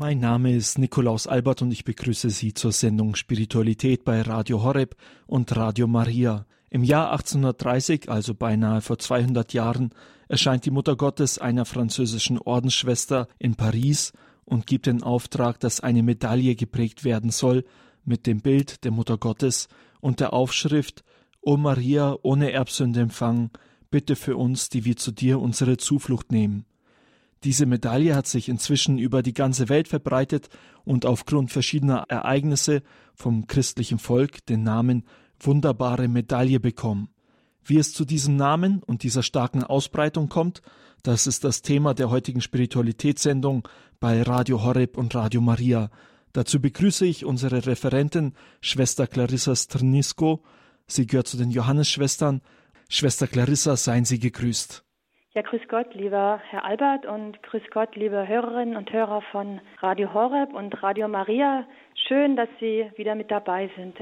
[0.00, 4.94] Mein Name ist Nikolaus Albert und ich begrüße Sie zur Sendung Spiritualität bei Radio Horeb
[5.26, 6.46] und Radio Maria.
[6.70, 9.90] Im Jahr 1830, also beinahe vor 200 Jahren,
[10.28, 14.12] erscheint die Mutter Gottes einer französischen Ordensschwester in Paris
[14.44, 17.64] und gibt den Auftrag, dass eine Medaille geprägt werden soll
[18.04, 19.66] mit dem Bild der Mutter Gottes
[20.00, 21.02] und der Aufschrift
[21.40, 23.50] O Maria ohne Erbsünde empfangen,
[23.90, 26.66] bitte für uns, die wir zu dir unsere Zuflucht nehmen.
[27.44, 30.48] Diese Medaille hat sich inzwischen über die ganze Welt verbreitet
[30.84, 32.82] und aufgrund verschiedener Ereignisse
[33.14, 35.04] vom christlichen Volk den Namen
[35.40, 37.10] Wunderbare Medaille bekommen.
[37.62, 40.62] Wie es zu diesem Namen und dieser starken Ausbreitung kommt,
[41.02, 43.68] das ist das Thema der heutigen Spiritualitätssendung
[44.00, 45.90] bei Radio Horeb und Radio Maria.
[46.32, 50.42] Dazu begrüße ich unsere Referentin Schwester Clarissa Strnisko.
[50.86, 52.40] Sie gehört zu den Johannesschwestern.
[52.88, 54.84] Schwester Clarissa, seien Sie gegrüßt.
[55.38, 60.12] Ja, grüß Gott, lieber Herr Albert und grüß Gott, liebe Hörerinnen und Hörer von Radio
[60.12, 61.64] Horeb und Radio Maria.
[62.08, 63.96] Schön, dass Sie wieder mit dabei sind.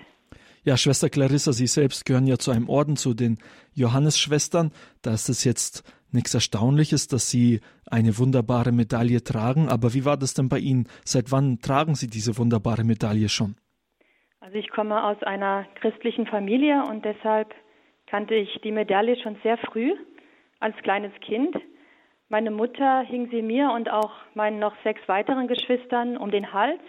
[0.64, 3.36] Ja, Schwester Clarissa, Sie selbst gehören ja zu einem Orden, zu den
[3.74, 4.72] Johannesschwestern.
[5.02, 9.68] Da ist es jetzt nichts Erstaunliches, dass Sie eine wunderbare Medaille tragen.
[9.68, 10.88] Aber wie war das denn bei Ihnen?
[11.04, 13.56] Seit wann tragen Sie diese wunderbare Medaille schon?
[14.40, 17.52] Also ich komme aus einer christlichen Familie und deshalb
[18.06, 19.92] kannte ich die Medaille schon sehr früh
[20.60, 21.56] als kleines Kind.
[22.28, 26.80] Meine Mutter hing sie mir und auch meinen noch sechs weiteren Geschwistern um den Hals.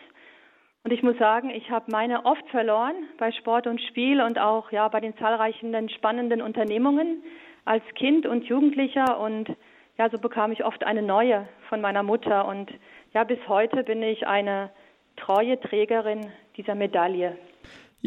[0.84, 4.72] Und ich muss sagen, ich habe meine oft verloren bei Sport und Spiel und auch
[4.72, 7.24] ja bei den zahlreichen spannenden Unternehmungen
[7.66, 9.20] als Kind und Jugendlicher.
[9.20, 9.54] Und
[9.98, 12.48] ja, so bekam ich oft eine neue von meiner Mutter.
[12.48, 12.72] Und
[13.14, 14.70] ja, bis heute bin ich eine
[15.18, 17.38] treue Trägerin dieser Medaille.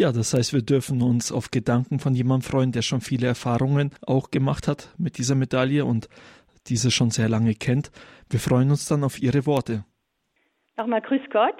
[0.00, 3.90] Ja, das heißt, wir dürfen uns auf Gedanken von jemandem freuen, der schon viele Erfahrungen
[4.06, 6.08] auch gemacht hat mit dieser Medaille und
[6.68, 7.90] diese schon sehr lange kennt.
[8.30, 9.84] Wir freuen uns dann auf Ihre Worte.
[10.78, 11.58] Nochmal Grüß Gott.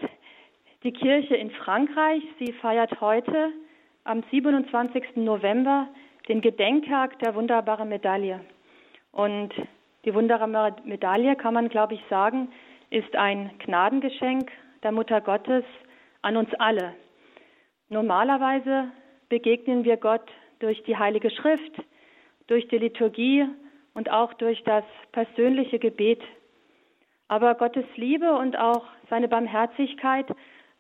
[0.85, 3.51] Die Kirche in Frankreich, sie feiert heute
[4.05, 5.17] am 27.
[5.17, 5.89] November
[6.27, 8.41] den Gedenktag der wunderbaren Medaille.
[9.13, 9.53] Und
[10.07, 12.49] die wunderbare Medaille, kann man glaube ich sagen,
[12.89, 14.51] ist ein Gnadengeschenk
[14.83, 15.65] der Mutter Gottes
[16.23, 16.95] an uns alle.
[17.93, 18.93] Normalerweise
[19.29, 20.27] begegnen wir Gott
[20.61, 21.73] durch die Heilige Schrift,
[22.47, 23.47] durch die Liturgie
[23.95, 26.23] und auch durch das persönliche Gebet.
[27.27, 30.27] Aber Gottes Liebe und auch seine Barmherzigkeit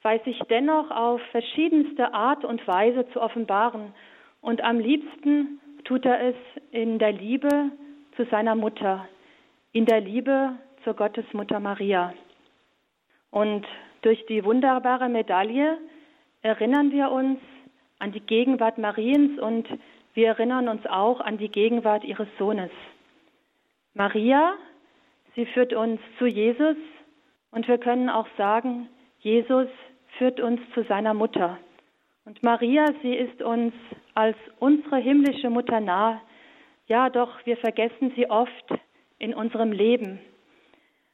[0.03, 3.93] weiß sich dennoch auf verschiedenste Art und Weise zu offenbaren.
[4.41, 6.37] Und am liebsten tut er es
[6.71, 7.73] in der Liebe
[8.15, 9.09] zu seiner Mutter,
[9.73, 10.53] in der Liebe
[10.85, 12.15] zur Gottesmutter Maria.
[13.33, 13.67] Und
[14.03, 15.77] durch die wunderbare Medaille
[16.43, 17.39] erinnern wir uns
[17.99, 19.69] an die Gegenwart Mariens und
[20.15, 22.71] wir erinnern uns auch an die Gegenwart ihres Sohnes.
[23.95, 24.55] Maria,
[25.35, 26.77] sie führt uns zu Jesus
[27.51, 28.89] und wir können auch sagen,
[29.21, 29.69] Jesus
[30.19, 31.59] führt uns zu seiner Mutter.
[32.25, 33.75] Und Maria, sie ist uns
[34.15, 36.21] als unsere himmlische Mutter nah.
[36.87, 38.75] Ja, doch wir vergessen sie oft
[39.19, 40.21] in unserem Leben.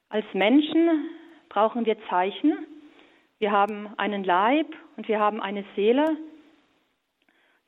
[0.09, 1.09] Als Menschen
[1.49, 2.67] brauchen wir Zeichen,
[3.39, 4.67] wir haben einen Leib
[4.97, 6.17] und wir haben eine Seele.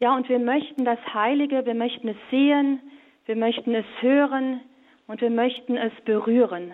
[0.01, 2.81] Ja, und wir möchten das Heilige, wir möchten es sehen,
[3.27, 4.61] wir möchten es hören
[5.07, 6.73] und wir möchten es berühren.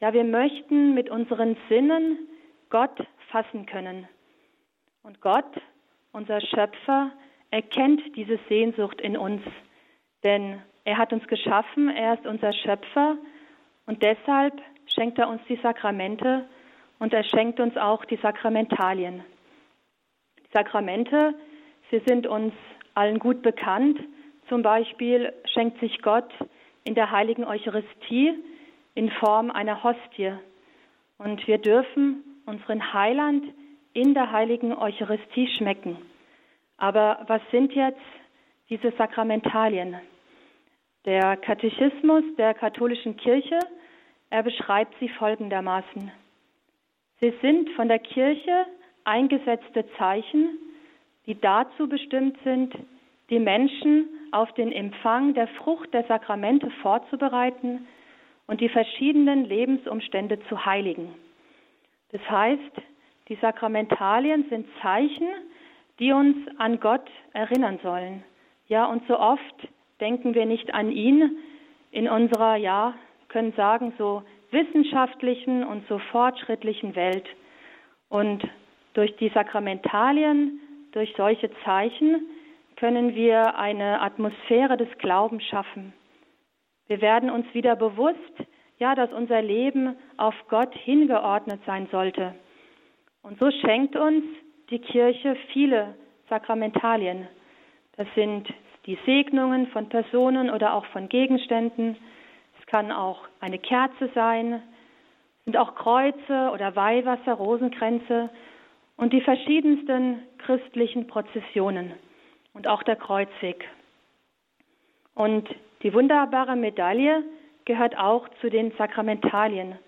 [0.00, 2.18] Ja, wir möchten mit unseren Sinnen
[2.68, 2.98] Gott
[3.30, 4.06] fassen können.
[5.02, 5.60] Und Gott,
[6.12, 7.12] unser Schöpfer,
[7.50, 9.42] erkennt diese Sehnsucht in uns,
[10.22, 13.16] denn er hat uns geschaffen, er ist unser Schöpfer
[13.86, 16.46] und deshalb schenkt er uns die Sakramente
[16.98, 19.24] und er schenkt uns auch die Sakramentalien.
[20.38, 21.34] Die Sakramente,
[21.90, 22.52] sie sind uns
[22.94, 23.98] allen gut bekannt.
[24.48, 26.30] Zum Beispiel schenkt sich Gott
[26.84, 28.34] in der heiligen Eucharistie
[28.94, 30.32] in Form einer Hostie.
[31.18, 33.44] Und wir dürfen unseren Heiland
[33.92, 35.98] in der heiligen Eucharistie schmecken.
[36.76, 38.00] Aber was sind jetzt
[38.70, 39.96] diese Sakramentalien?
[41.04, 43.58] Der Katechismus der katholischen Kirche,
[44.30, 46.10] er beschreibt sie folgendermaßen.
[47.20, 48.66] Sie sind von der Kirche
[49.04, 50.58] eingesetzte Zeichen,
[51.26, 52.74] die dazu bestimmt sind,
[53.30, 57.86] die Menschen auf den Empfang der Frucht der Sakramente vorzubereiten
[58.46, 61.14] und die verschiedenen Lebensumstände zu heiligen.
[62.12, 62.82] Das heißt,
[63.28, 65.28] die Sakramentalien sind Zeichen,
[65.98, 68.24] die uns an Gott erinnern sollen.
[68.68, 69.68] Ja, und so oft
[70.00, 71.38] denken wir nicht an ihn
[71.90, 72.94] in unserer, ja,
[73.28, 77.26] können sagen, so wissenschaftlichen und so fortschrittlichen Welt.
[78.08, 78.42] Und
[78.94, 80.60] durch die Sakramentalien,
[80.92, 82.26] durch solche Zeichen
[82.76, 85.92] können wir eine Atmosphäre des Glaubens schaffen.
[86.86, 88.16] Wir werden uns wieder bewusst,
[88.78, 92.34] ja, dass unser Leben auf Gott hingeordnet sein sollte.
[93.22, 94.24] Und so schenkt uns
[94.70, 95.94] die Kirche viele
[96.28, 97.26] Sakramentalien.
[97.96, 98.48] Das sind
[98.86, 101.96] die Segnungen von Personen oder auch von Gegenständen.
[102.70, 104.62] Kann auch eine Kerze sein,
[105.46, 108.28] sind auch Kreuze oder Weihwasser, Rosenkränze
[108.98, 111.94] und die verschiedensten christlichen Prozessionen
[112.52, 113.66] und auch der Kreuzweg.
[115.14, 115.48] Und
[115.82, 117.24] die wunderbare Medaille
[117.64, 119.78] gehört auch zu den Sakramentalien.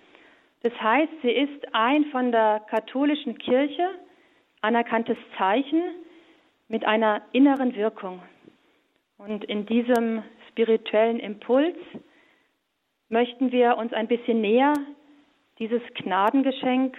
[0.62, 3.90] Das heißt, sie ist ein von der katholischen Kirche
[4.62, 5.82] anerkanntes Zeichen
[6.68, 8.22] mit einer inneren Wirkung.
[9.18, 11.76] Und in diesem spirituellen Impuls
[13.10, 14.72] möchten wir uns ein bisschen näher
[15.58, 16.96] dieses Gnadengeschenk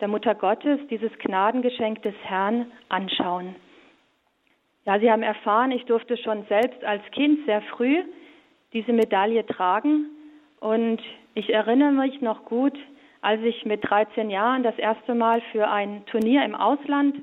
[0.00, 3.54] der Mutter Gottes, dieses Gnadengeschenk des Herrn anschauen.
[4.86, 8.02] Ja, Sie haben erfahren, ich durfte schon selbst als Kind sehr früh
[8.72, 10.06] diese Medaille tragen
[10.60, 11.00] und
[11.34, 12.76] ich erinnere mich noch gut,
[13.20, 17.16] als ich mit 13 Jahren das erste Mal für ein Turnier im Ausland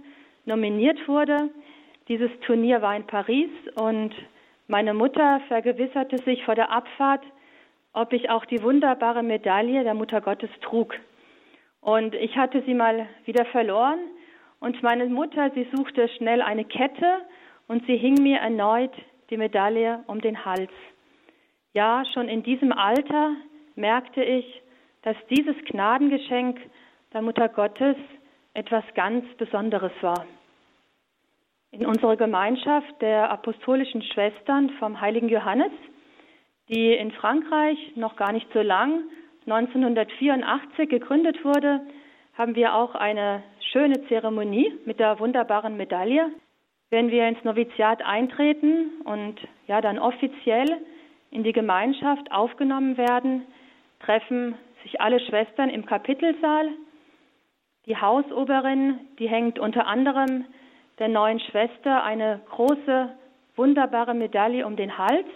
[0.46, 1.50] nominiert wurde.
[2.08, 4.14] Dieses Turnier war in Paris und
[4.68, 7.24] meine Mutter vergewisserte sich vor der Abfahrt,
[7.98, 10.94] ob ich auch die wunderbare Medaille der Mutter Gottes trug.
[11.82, 14.00] Und ich hatte sie mal wieder verloren
[14.60, 17.22] und meine Mutter, sie suchte schnell eine Kette
[17.68, 18.94] und sie hing mir erneut
[19.32, 20.72] die Medaille um den Hals.
[21.74, 23.32] Ja, schon in diesem Alter
[23.76, 24.62] merkte ich,
[25.02, 26.60] dass dieses Gnadengeschenk
[27.14, 27.96] der Mutter Gottes
[28.54, 30.26] etwas ganz Besonderes war.
[31.72, 35.72] In unserer Gemeinschaft der apostolischen Schwestern vom heiligen Johannes,
[36.70, 39.04] die in Frankreich noch gar nicht so lang,
[39.46, 41.82] 1984 gegründet wurde,
[42.38, 46.32] haben wir auch eine schöne Zeremonie mit der wunderbaren Medaille.
[46.90, 49.36] Wenn wir ins Noviziat eintreten und
[49.68, 50.82] ja dann offiziell
[51.32, 53.44] in die Gemeinschaft aufgenommen werden,
[54.00, 56.70] treffen sich alle Schwestern im Kapitelsaal.
[57.86, 60.46] Die Hausoberin, die hängt unter anderem
[61.00, 63.10] der neuen Schwester eine große,
[63.56, 65.28] wunderbare Medaille um den Hals.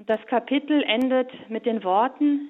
[0.00, 2.48] Und das Kapitel endet mit den Worten,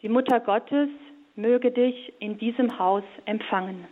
[0.00, 0.88] die Mutter Gottes
[1.34, 3.86] möge dich in diesem Haus empfangen.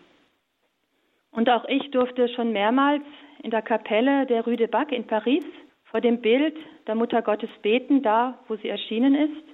[1.30, 3.02] Und auch ich durfte schon mehrmals
[3.42, 5.44] in der Kapelle der Rue de Bac in Paris
[5.84, 6.56] vor dem Bild
[6.86, 9.44] der Mutter Gottes beten, da wo sie erschienen ist.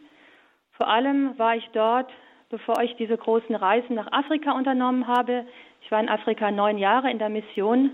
[0.74, 2.12] Vor allem war ich dort,
[2.48, 5.46] bevor ich diese großen Reisen nach Afrika unternommen habe.
[5.80, 7.90] Ich war in Afrika neun Jahre in der Mission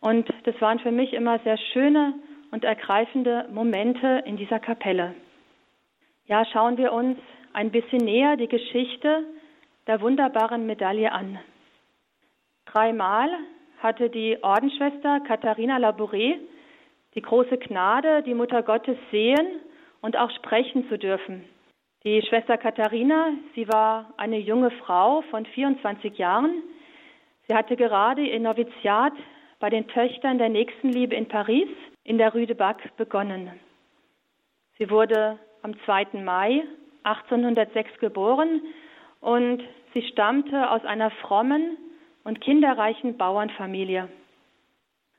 [0.00, 2.14] und das waren für mich immer sehr schöne
[2.50, 5.14] und ergreifende Momente in dieser Kapelle.
[6.26, 7.18] Ja, schauen wir uns
[7.52, 9.24] ein bisschen näher die Geschichte
[9.86, 11.38] der wunderbaren Medaille an.
[12.66, 13.28] Dreimal
[13.78, 16.36] hatte die Ordensschwester Katharina Labouré
[17.14, 19.60] die große Gnade, die Mutter Gottes sehen
[20.00, 21.44] und auch sprechen zu dürfen.
[22.04, 26.62] Die Schwester Katharina, sie war eine junge Frau von 24 Jahren.
[27.46, 29.12] Sie hatte gerade ihr Noviziat
[29.58, 31.68] bei den Töchtern der Nächstenliebe in Paris
[32.04, 33.50] in der Rue de Bac begonnen.
[34.78, 36.22] Sie wurde am 2.
[36.22, 36.62] Mai
[37.02, 38.62] 1806 geboren
[39.20, 39.62] und
[39.94, 41.76] sie stammte aus einer frommen
[42.24, 44.08] und kinderreichen Bauernfamilie.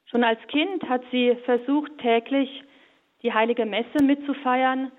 [0.06, 2.64] Schon als Kind hat sie versucht, täglich
[3.24, 4.92] die heilige Messe mitzufeiern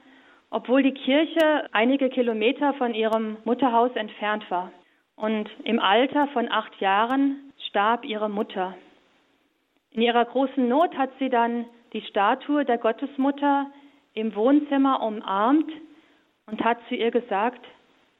[0.53, 4.71] obwohl die Kirche einige Kilometer von ihrem Mutterhaus entfernt war.
[5.17, 8.75] Und im Alter von acht Jahren starb ihre Mutter.
[9.93, 13.71] In ihrer großen Not hat sie dann die Statue der Gottesmutter
[14.15, 15.71] im Wohnzimmer umarmt
[16.47, 17.65] und hat zu ihr gesagt,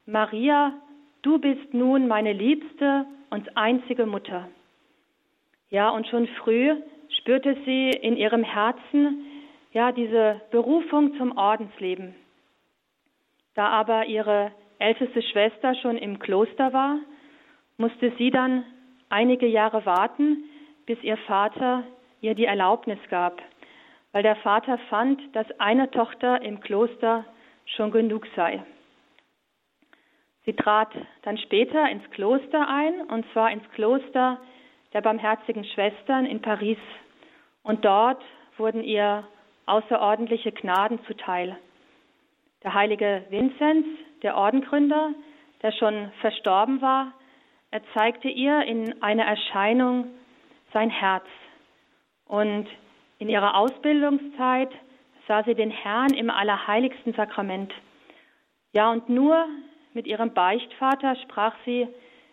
[0.07, 0.75] Maria,
[1.23, 4.49] du bist nun meine liebste und einzige Mutter.
[5.71, 6.75] Ja, und schon früh
[7.21, 9.25] spürte sie in ihrem Herzen
[9.73, 12.15] ja diese Berufung zum Ordensleben.
[13.55, 16.99] Da aber ihre älteste Schwester schon im Kloster war,
[17.79, 18.65] musste sie dann
[19.09, 20.45] einige Jahre warten,
[20.87, 21.85] bis ihr Vater
[22.21, 23.41] ihr die Erlaubnis gab,
[24.13, 27.25] weil der Vater fand, dass eine Tochter im Kloster
[27.65, 28.63] schon genug sei.
[30.45, 30.91] Sie trat
[31.23, 34.39] dann später ins Kloster ein, und zwar ins Kloster
[34.93, 36.79] der Barmherzigen Schwestern in Paris.
[37.63, 38.23] Und dort
[38.57, 39.27] wurden ihr
[39.67, 41.57] außerordentliche Gnaden zuteil.
[42.65, 43.87] Der heilige Vinzenz,
[44.23, 45.13] der Ordengründer,
[45.63, 47.13] der schon verstorben war,
[47.71, 50.09] er zeigte ihr in einer Erscheinung
[50.73, 51.25] sein Herz.
[52.27, 52.67] Und
[53.19, 54.71] in ihrer Ausbildungszeit
[55.29, 57.73] sah sie den Herrn im allerheiligsten Sakrament.
[58.73, 59.47] Ja, und nur
[59.93, 61.87] mit ihrem Beichtvater sprach sie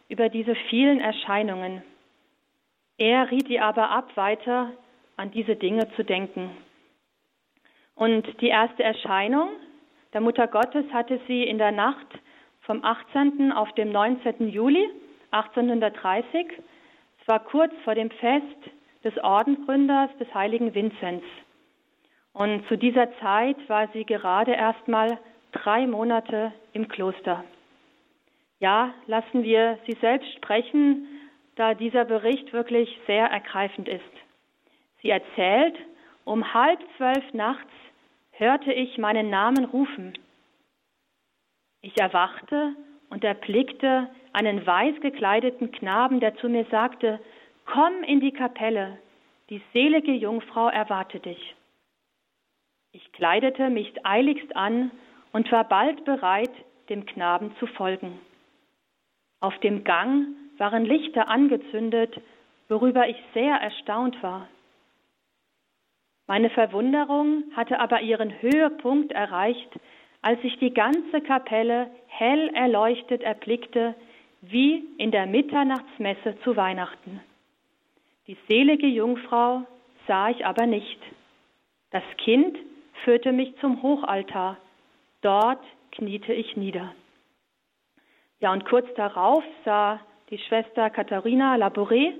[0.08, 1.84] über diese vielen Erscheinungen.
[2.98, 4.72] Er riet ihr aber ab, weiter
[5.18, 6.50] an diese Dinge zu denken.
[7.96, 9.50] Und die erste Erscheinung,
[10.14, 12.08] der Mutter Gottes hatte sie in der Nacht
[12.62, 13.52] vom 18.
[13.52, 14.50] auf dem 19.
[14.50, 14.90] Juli
[15.32, 16.48] 1830,
[17.22, 18.72] es war kurz vor dem Fest
[19.04, 21.24] des Ordensgründers des heiligen Vinzenz.
[22.34, 25.20] Und zu dieser Zeit war sie gerade erst mal
[25.52, 27.44] drei Monate im Kloster.
[28.60, 31.08] Ja, lassen wir sie selbst sprechen,
[31.56, 34.04] da dieser Bericht wirklich sehr ergreifend ist.
[35.02, 35.76] Sie erzählt,
[36.26, 37.72] um halb zwölf nachts
[38.32, 40.14] hörte ich meinen Namen rufen.
[41.82, 42.76] Ich erwachte
[43.10, 47.20] und erblickte einen weiß gekleideten Knaben, der zu mir sagte,
[47.66, 48.98] Komm in die Kapelle,
[49.50, 51.56] die selige Jungfrau erwartet dich.
[52.92, 54.92] Ich kleidete mich eiligst an
[55.32, 56.52] und war bald bereit,
[56.90, 58.20] dem Knaben zu folgen.
[59.40, 62.20] Auf dem Gang waren Lichter angezündet,
[62.68, 64.48] worüber ich sehr erstaunt war.
[66.28, 69.80] Meine Verwunderung hatte aber ihren Höhepunkt erreicht,
[70.22, 73.96] als ich die ganze Kapelle hell erleuchtet erblickte,
[74.42, 77.20] wie in der Mitternachtsmesse zu Weihnachten.
[78.28, 79.64] Die selige Jungfrau
[80.08, 81.00] sah ich aber nicht.
[81.92, 82.58] Das Kind
[83.04, 84.58] führte mich zum Hochaltar.
[85.22, 86.94] Dort kniete ich nieder.
[88.40, 92.14] Ja, und kurz darauf sah die Schwester Katharina Labouré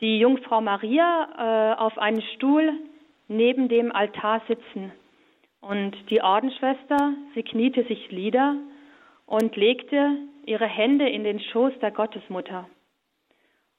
[0.00, 2.72] die Jungfrau Maria äh, auf einen Stuhl
[3.26, 4.92] neben dem Altar sitzen.
[5.60, 8.56] Und die Ordensschwester, sie kniete sich nieder
[9.26, 10.16] und legte
[10.48, 12.68] ihre Hände in den Schoß der Gottesmutter.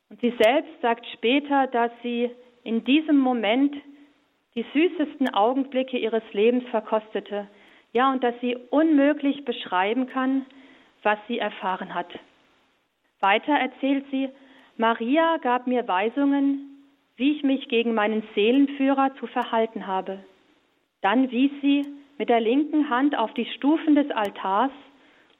[0.10, 2.30] Und sie selbst sagt später, dass sie
[2.64, 3.76] in diesem Moment
[4.56, 7.48] die süßesten Augenblicke ihres Lebens verkostete.
[7.92, 10.46] Ja, und dass sie unmöglich beschreiben kann,
[11.04, 12.08] was sie erfahren hat.
[13.20, 14.30] Weiter erzählt sie,
[14.78, 16.86] Maria gab mir Weisungen,
[17.16, 20.24] wie ich mich gegen meinen Seelenführer zu verhalten habe.
[21.02, 21.86] Dann wies sie
[22.18, 24.72] mit der linken Hand auf die Stufen des Altars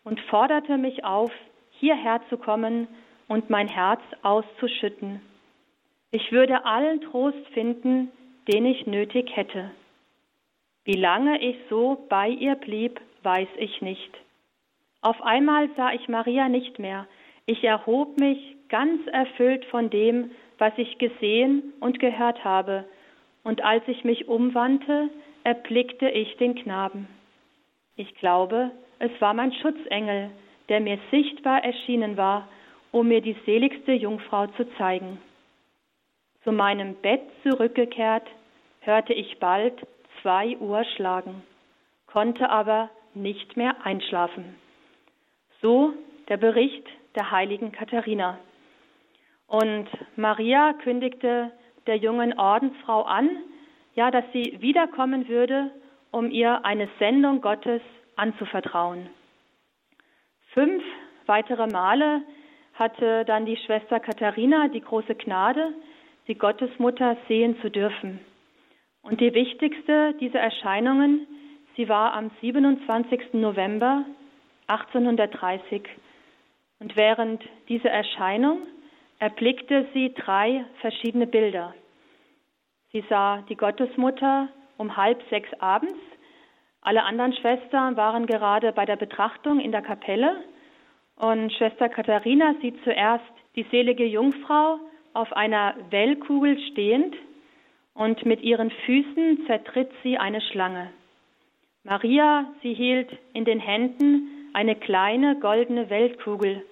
[0.10, 1.32] und forderte mich auf,
[1.70, 2.88] hierher zu kommen
[3.28, 5.22] und mein Herz auszuschütten.
[6.12, 8.12] Ich würde allen Trost finden,
[8.52, 9.70] den ich nötig hätte.
[10.84, 14.10] Wie lange ich so bei ihr blieb, weiß ich nicht.
[15.02, 17.06] Auf einmal sah ich Maria nicht mehr.
[17.46, 18.40] Ich erhob mich
[18.70, 22.86] ganz erfüllt von dem, was ich gesehen und gehört habe,
[23.44, 25.10] und als ich mich umwandte,
[25.44, 27.08] erblickte ich den Knaben.
[27.96, 30.30] Ich glaube, es war mein Schutzengel,
[30.68, 32.48] der mir sichtbar erschienen war,
[32.92, 35.20] um mir die seligste Jungfrau zu zeigen.
[36.44, 38.28] Zu meinem Bett zurückgekehrt,
[38.82, 39.74] hörte ich bald
[40.22, 41.44] zwei Uhr schlagen,
[42.08, 44.56] konnte aber nicht mehr einschlafen.
[45.62, 45.94] So
[46.28, 48.38] der Bericht der heiligen Katharina.
[49.48, 51.52] Und Maria kündigte
[51.88, 53.30] der jungen Ordensfrau an,
[53.96, 55.72] ja, dass sie wiederkommen würde,
[56.12, 57.82] um ihr eine Sendung Gottes
[58.20, 59.10] anzuvertrauen.
[60.54, 60.84] Fünf
[61.26, 62.22] weitere Male
[62.74, 65.74] hatte dann die Schwester Katharina die große Gnade,
[66.28, 68.20] die Gottesmutter sehen zu dürfen.
[69.02, 71.28] Und die wichtigste dieser Erscheinungen,
[71.76, 73.34] sie war am 27.
[73.34, 74.06] November
[74.68, 75.84] 1830.
[76.80, 78.62] Und während dieser Erscheinung
[79.20, 81.74] erblickte sie drei verschiedene Bilder.
[82.92, 84.48] Sie sah die Gottesmutter
[84.78, 86.00] um halb sechs abends.
[86.82, 90.44] Alle anderen Schwestern waren gerade bei der Betrachtung in der Kapelle.
[91.16, 94.80] Und Schwester Katharina sieht zuerst die selige Jungfrau
[95.14, 97.16] auf einer Wellkugel stehend
[97.94, 100.92] und mit ihren Füßen zertritt sie eine Schlange.
[101.84, 106.64] Maria, sie hielt in den Händen eine kleine goldene Weltkugel,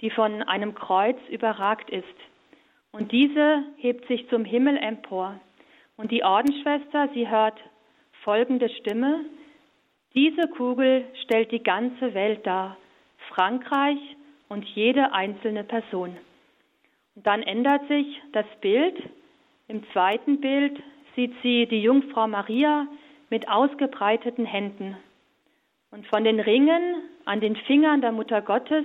[0.00, 2.04] die von einem Kreuz überragt ist.
[2.92, 5.38] Und diese hebt sich zum Himmel empor.
[5.96, 7.58] Und die Ordensschwester, sie hört
[8.22, 9.24] folgende Stimme.
[10.14, 12.76] Diese Kugel stellt die ganze Welt dar,
[13.28, 13.98] Frankreich
[14.48, 16.16] und jede einzelne Person.
[17.14, 18.96] Und dann ändert sich das Bild.
[19.68, 20.82] Im zweiten Bild
[21.14, 22.86] sieht sie die Jungfrau Maria
[23.30, 24.96] mit ausgebreiteten Händen.
[25.90, 28.84] Und von den Ringen an den Fingern der Mutter Gottes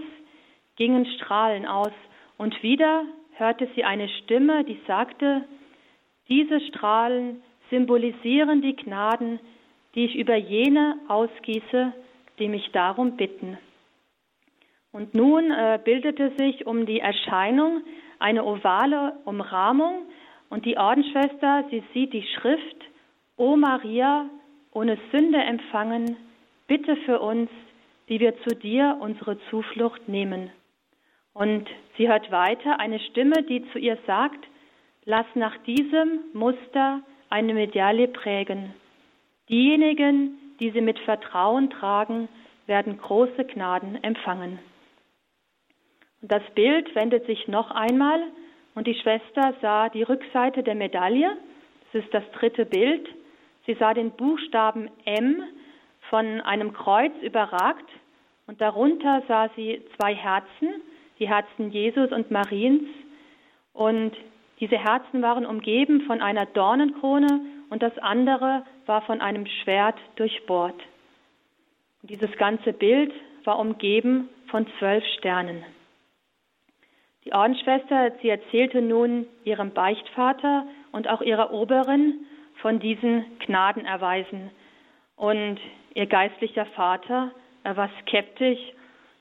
[0.75, 1.91] gingen Strahlen aus,
[2.37, 5.45] und wieder hörte sie eine Stimme, die sagte,
[6.27, 9.39] diese Strahlen symbolisieren die Gnaden,
[9.95, 11.93] die ich über jene ausgieße,
[12.39, 13.57] die mich darum bitten.
[14.91, 17.81] Und nun äh, bildete sich um die Erscheinung
[18.19, 20.03] eine ovale Umrahmung
[20.49, 22.77] und die Ordensschwester, sie sieht die Schrift,
[23.37, 24.29] O Maria,
[24.71, 26.15] ohne Sünde empfangen,
[26.67, 27.49] bitte für uns,
[28.09, 30.51] die wir zu dir unsere Zuflucht nehmen.
[31.33, 34.45] Und sie hört weiter eine Stimme, die zu ihr sagt,
[35.05, 38.73] lass nach diesem Muster eine Medaille prägen.
[39.53, 42.27] Diejenigen, die sie mit Vertrauen tragen,
[42.65, 44.57] werden große Gnaden empfangen.
[46.23, 48.19] Und das Bild wendet sich noch einmal
[48.73, 51.37] und die Schwester sah die Rückseite der Medaille.
[51.91, 53.07] Das ist das dritte Bild.
[53.67, 55.43] Sie sah den Buchstaben M
[56.09, 57.87] von einem Kreuz überragt
[58.47, 60.81] und darunter sah sie zwei Herzen,
[61.19, 62.89] die Herzen Jesus und Mariens.
[63.73, 64.13] Und
[64.59, 70.79] diese Herzen waren umgeben von einer Dornenkrone und das andere war von einem Schwert durchbohrt.
[72.01, 73.13] Und dieses ganze Bild
[73.45, 75.63] war umgeben von zwölf Sternen.
[77.25, 82.25] Die Ordensschwester, sie erzählte nun ihrem Beichtvater und auch ihrer Oberin
[82.61, 84.51] von diesen Gnadenerweisen.
[85.15, 85.59] Und
[85.93, 87.31] ihr geistlicher Vater,
[87.63, 88.59] er war skeptisch,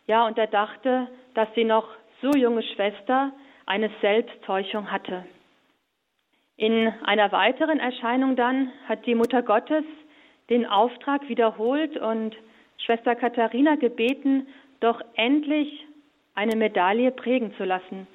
[0.06, 1.88] ja, und er dachte, dass die noch
[2.20, 3.32] so junge Schwester
[3.66, 5.24] eine Selbsttäuschung hatte.
[6.56, 9.84] In einer weiteren Erscheinung dann hat die Mutter Gottes
[10.50, 12.36] den Auftrag wiederholt und
[12.78, 14.46] Schwester Katharina gebeten,
[14.80, 15.86] doch endlich
[16.34, 18.06] eine Medaille prägen zu lassen.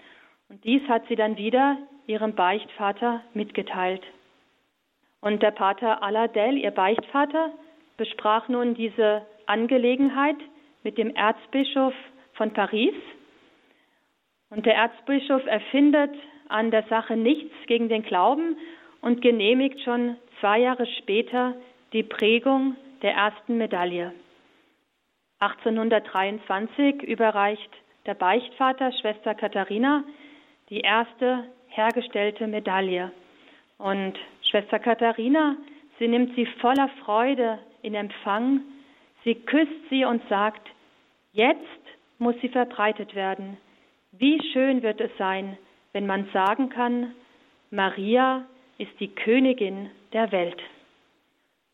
[0.49, 4.03] Und dies hat sie dann wieder ihrem Beichtvater mitgeteilt.
[5.21, 7.51] Und der Pater Aladel, ihr Beichtvater,
[7.97, 10.37] besprach nun diese Angelegenheit
[10.83, 11.93] mit dem Erzbischof
[12.33, 12.93] von Paris.
[14.49, 16.11] Und der Erzbischof erfindet
[16.49, 18.57] an der Sache nichts gegen den Glauben
[19.01, 21.55] und genehmigt schon zwei Jahre später
[21.93, 24.13] die Prägung der ersten Medaille.
[25.39, 27.69] 1823 überreicht
[28.05, 30.03] der Beichtvater Schwester Katharina
[30.69, 33.11] die erste hergestellte Medaille.
[33.77, 35.55] Und Schwester Katharina,
[35.99, 38.61] sie nimmt sie voller Freude in Empfang,
[39.23, 40.67] sie küsst sie und sagt,
[41.33, 41.61] jetzt
[42.17, 43.57] muss sie verbreitet werden.
[44.19, 45.57] Wie schön wird es sein,
[45.93, 47.13] wenn man sagen kann,
[47.69, 48.47] Maria
[48.79, 50.59] ist die Königin der Welt.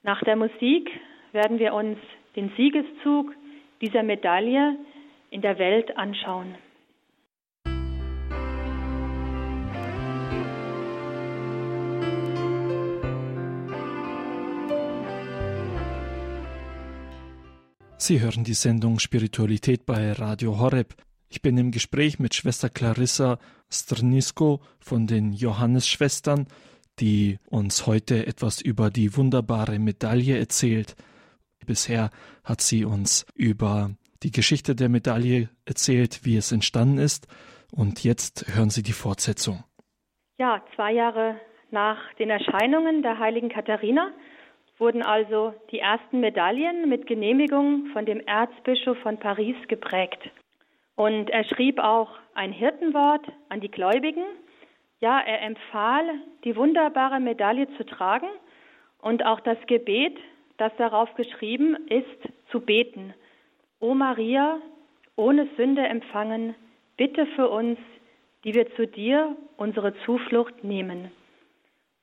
[0.01, 0.89] Nach der Musik
[1.31, 1.97] werden wir uns
[2.35, 3.33] den Siegeszug
[3.79, 4.75] dieser Medaille
[5.29, 6.55] in der Welt anschauen.
[17.97, 20.93] Sie hören die Sendung Spiritualität bei Radio Horeb.
[21.33, 26.45] Ich bin im Gespräch mit Schwester Clarissa Strnisko von den Johannesschwestern,
[26.99, 30.95] die uns heute etwas über die wunderbare Medaille erzählt.
[31.65, 32.11] Bisher
[32.43, 33.89] hat sie uns über
[34.21, 37.25] die Geschichte der Medaille erzählt, wie es entstanden ist.
[37.71, 39.63] Und jetzt hören Sie die Fortsetzung.
[40.37, 41.37] Ja, zwei Jahre
[41.71, 44.11] nach den Erscheinungen der heiligen Katharina
[44.77, 50.29] wurden also die ersten Medaillen mit Genehmigung von dem Erzbischof von Paris geprägt.
[50.95, 54.23] Und er schrieb auch ein Hirtenwort an die Gläubigen.
[54.99, 56.03] Ja, er empfahl,
[56.43, 58.27] die wunderbare Medaille zu tragen
[59.01, 60.17] und auch das Gebet,
[60.57, 63.13] das darauf geschrieben ist, zu beten.
[63.79, 64.59] O Maria,
[65.15, 66.55] ohne Sünde empfangen,
[66.95, 67.77] bitte für uns,
[68.43, 71.11] die wir zu dir unsere Zuflucht nehmen.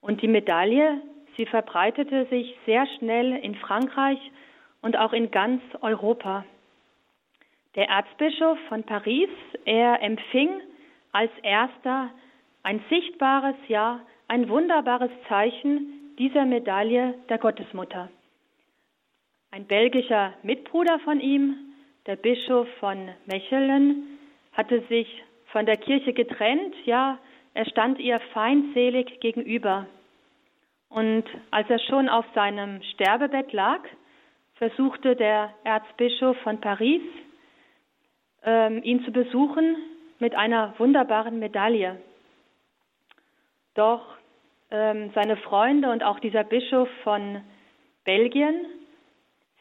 [0.01, 1.01] Und die Medaille
[1.41, 4.19] Sie verbreitete sich sehr schnell in Frankreich
[4.83, 6.45] und auch in ganz Europa.
[7.77, 9.29] Der Erzbischof von Paris,
[9.65, 10.61] er empfing
[11.13, 12.11] als erster
[12.63, 18.11] ein sichtbares, ja, ein wunderbares Zeichen dieser Medaille der Gottesmutter.
[19.53, 21.57] Ein belgischer Mitbruder von ihm,
[22.07, 24.19] der Bischof von Mechelen,
[24.53, 27.19] hatte sich von der Kirche getrennt, ja,
[27.55, 29.87] er stand ihr feindselig gegenüber.
[30.89, 33.81] Und als er schon auf seinem Sterbebett lag,
[34.55, 37.03] versuchte der Erzbischof von Paris,
[38.45, 39.77] ähm, ihn zu besuchen
[40.19, 42.01] mit einer wunderbaren Medaille.
[43.75, 44.03] Doch
[44.71, 47.41] ähm, seine Freunde und auch dieser Bischof von
[48.05, 48.67] Belgien,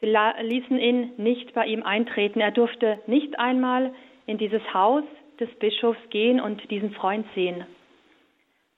[0.00, 2.40] sie ließen ihn nicht bei ihm eintreten.
[2.40, 3.92] Er durfte nicht einmal
[4.26, 5.04] in dieses Haus
[5.38, 7.66] des Bischofs gehen und diesen Freund sehen.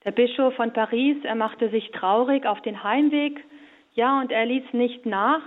[0.05, 3.43] Der Bischof von Paris, er machte sich traurig auf den Heimweg,
[3.93, 5.41] ja, und er ließ nicht nach,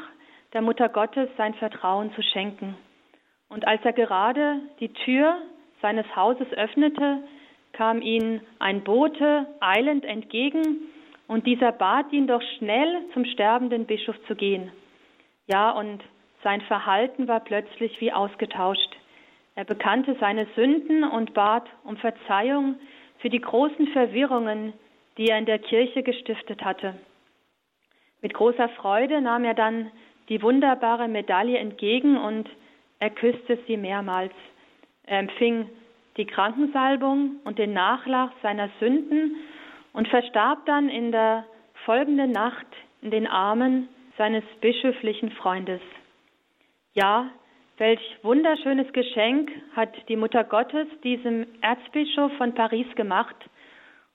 [0.53, 2.77] der Mutter Gottes sein Vertrauen zu schenken.
[3.49, 5.39] Und als er gerade die Tür
[5.83, 7.23] seines Hauses öffnete,
[7.73, 10.91] kam ihm ein Bote eilend entgegen,
[11.29, 14.71] und dieser bat ihn doch schnell zum sterbenden Bischof zu gehen.
[15.47, 16.03] Ja, und
[16.43, 18.97] sein Verhalten war plötzlich wie ausgetauscht.
[19.55, 22.77] Er bekannte seine Sünden und bat um Verzeihung
[23.19, 24.73] für die großen Verwirrungen,
[25.19, 26.95] die er in der Kirche gestiftet hatte.
[28.23, 29.91] Mit großer Freude nahm er dann
[30.29, 32.49] die wunderbare Medaille entgegen und
[32.99, 34.33] er küsste sie mehrmals.
[35.05, 35.69] Er empfing
[36.17, 39.37] die Krankensalbung und den Nachlass seiner Sünden
[39.93, 41.45] und verstarb dann in der
[41.85, 42.67] folgenden Nacht
[43.03, 45.81] in den Armen seines bischöflichen Freundes.
[46.95, 47.31] Ja,
[47.79, 53.37] welch wunderschönes Geschenk hat die Mutter Gottes diesem Erzbischof von Paris gemacht,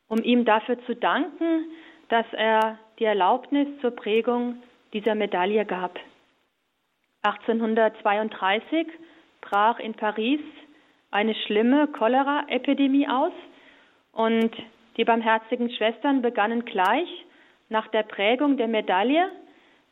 [0.07, 1.65] um ihm dafür zu danken,
[2.09, 4.61] dass er die Erlaubnis zur Prägung
[4.93, 5.99] dieser Medaille gab.
[7.23, 8.87] 1832
[9.41, 10.41] brach in Paris
[11.11, 13.33] eine schlimme Cholera-Epidemie aus
[14.13, 14.51] und
[14.97, 17.07] die barmherzigen Schwestern begannen gleich
[17.69, 19.29] nach der Prägung der Medaille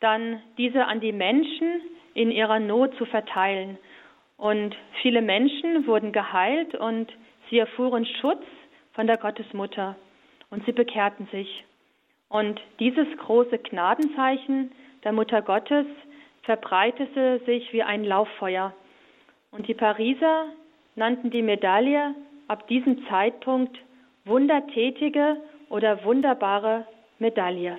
[0.00, 1.82] dann diese an die Menschen
[2.14, 3.78] in ihrer Not zu verteilen.
[4.36, 7.12] Und viele Menschen wurden geheilt und
[7.48, 8.44] sie erfuhren Schutz
[8.92, 9.96] von der Gottesmutter
[10.50, 11.64] und sie bekehrten sich.
[12.28, 14.72] Und dieses große Gnadenzeichen
[15.04, 15.86] der Mutter Gottes
[16.42, 18.74] verbreitete sich wie ein Lauffeuer.
[19.50, 20.46] Und die Pariser
[20.94, 22.14] nannten die Medaille
[22.48, 23.76] ab diesem Zeitpunkt
[24.24, 25.36] wundertätige
[25.68, 26.86] oder wunderbare
[27.18, 27.78] Medaille.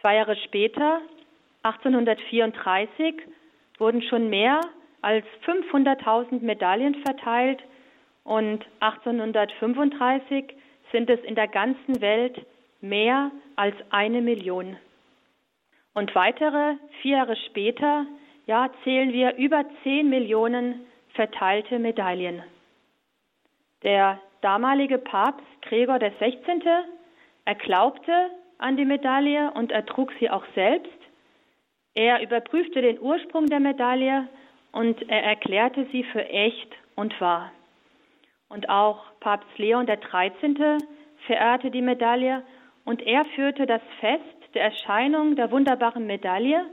[0.00, 1.00] Zwei Jahre später,
[1.62, 3.14] 1834,
[3.78, 4.60] wurden schon mehr
[5.02, 7.62] als 500.000 Medaillen verteilt
[8.24, 10.54] und 1835
[10.92, 12.44] sind es in der ganzen Welt
[12.80, 14.76] mehr als eine Million.
[15.94, 18.06] Und weitere vier Jahre später,
[18.46, 22.42] ja, zählen wir über 10 Millionen verteilte Medaillen.
[23.82, 26.62] Der damalige Papst Gregor XVI.
[27.44, 30.90] Er glaubte an die Medaille und er trug sie auch selbst.
[31.94, 34.28] Er überprüfte den Ursprung der Medaille
[34.72, 37.52] und er erklärte sie für echt und wahr.
[38.48, 40.78] Und auch Papst Leon XIII.
[41.26, 42.42] verehrte die Medaille
[42.84, 46.64] und er führte das Fest der Erscheinung der wunderbaren Medaille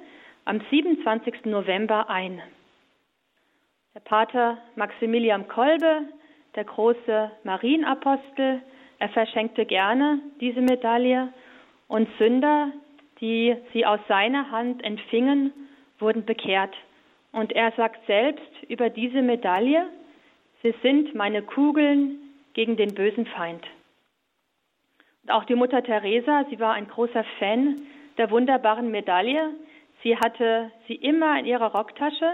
[0.45, 1.45] am 27.
[1.45, 2.41] November ein.
[3.93, 6.01] Der Pater Maximilian Kolbe,
[6.55, 8.61] der große Marienapostel,
[8.99, 11.33] er verschenkte gerne diese Medaille
[11.87, 12.71] und Sünder,
[13.19, 15.53] die sie aus seiner Hand empfingen,
[15.99, 16.75] wurden bekehrt.
[17.31, 19.87] Und er sagt selbst über diese Medaille,
[20.63, 22.19] sie sind meine Kugeln
[22.53, 23.65] gegen den bösen Feind.
[25.27, 27.81] Auch die Mutter Teresa, sie war ein großer Fan
[28.17, 29.55] der wunderbaren Medaille.
[30.03, 32.33] Sie hatte sie immer in ihrer Rocktasche,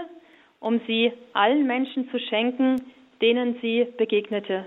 [0.60, 2.76] um sie allen Menschen zu schenken,
[3.22, 4.66] denen sie begegnete.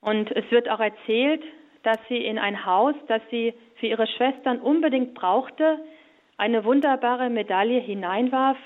[0.00, 1.42] Und es wird auch erzählt,
[1.82, 5.78] dass sie in ein Haus, das sie für ihre Schwestern unbedingt brauchte,
[6.38, 8.56] eine wunderbare Medaille hineinwarf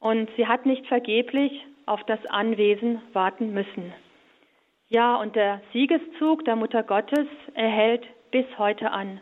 [0.00, 1.52] und sie hat nicht vergeblich
[1.84, 3.92] auf das Anwesen warten müssen.
[4.88, 9.20] Ja, und der Siegeszug der Mutter Gottes erhält bis heute an.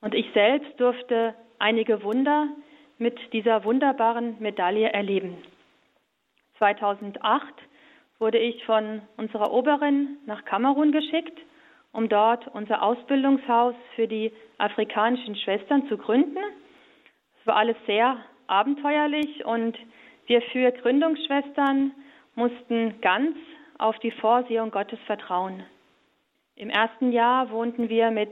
[0.00, 2.48] Und ich selbst durfte einige Wunder
[2.98, 5.36] mit dieser wunderbaren Medaille erleben.
[6.58, 7.54] 2008
[8.18, 11.38] wurde ich von unserer Oberin nach Kamerun geschickt
[11.94, 16.38] um dort unser Ausbildungshaus für die afrikanischen Schwestern zu gründen.
[17.40, 19.78] Es war alles sehr abenteuerlich und
[20.26, 21.92] wir für Gründungsschwestern
[22.34, 23.36] mussten ganz
[23.78, 25.64] auf die Vorsehung Gottes vertrauen.
[26.56, 28.30] Im ersten Jahr wohnten wir mit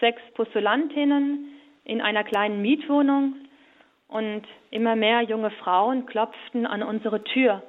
[0.00, 1.48] sechs Postulantinnen
[1.84, 3.34] in einer kleinen Mietwohnung
[4.08, 7.62] und immer mehr junge Frauen klopften an unsere Tür.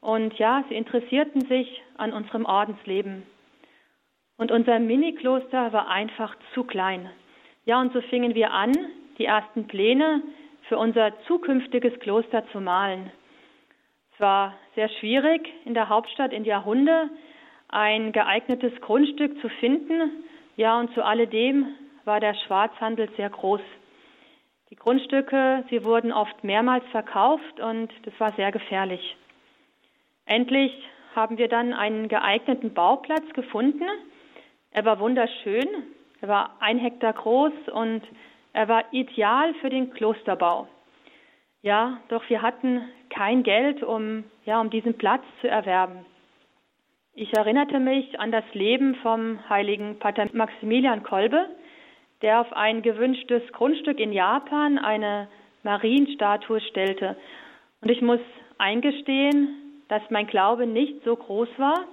[0.00, 3.24] Und ja, sie interessierten sich an unserem Ordensleben.
[4.36, 7.10] Und unser Mini-Kloster war einfach zu klein.
[7.64, 8.72] Ja, und so fingen wir an,
[9.18, 10.22] die ersten Pläne
[10.68, 13.10] für unser zukünftiges Kloster zu malen.
[14.18, 17.08] Es war sehr schwierig, in der Hauptstadt in Jahrhunde
[17.68, 20.24] ein geeignetes Grundstück zu finden.
[20.56, 21.66] Ja, und zu alledem
[22.04, 23.60] war der Schwarzhandel sehr groß.
[24.70, 29.16] Die Grundstücke, sie wurden oft mehrmals verkauft und das war sehr gefährlich.
[30.26, 30.72] Endlich
[31.14, 33.84] haben wir dann einen geeigneten Bauplatz gefunden
[34.70, 35.66] er war wunderschön,
[36.20, 38.02] er war ein Hektar groß und
[38.52, 40.68] er war ideal für den Klosterbau.
[41.62, 46.04] Ja, doch wir hatten kein Geld, um, ja, um diesen Platz zu erwerben.
[47.14, 51.48] Ich erinnerte mich an das Leben vom heiligen Pater Maximilian Kolbe,
[52.22, 55.26] der auf ein gewünschtes Grundstück in Japan eine
[55.64, 57.16] Marienstatue stellte.
[57.80, 58.20] Und ich muss
[58.58, 61.86] eingestehen, dass mein Glaube nicht so groß war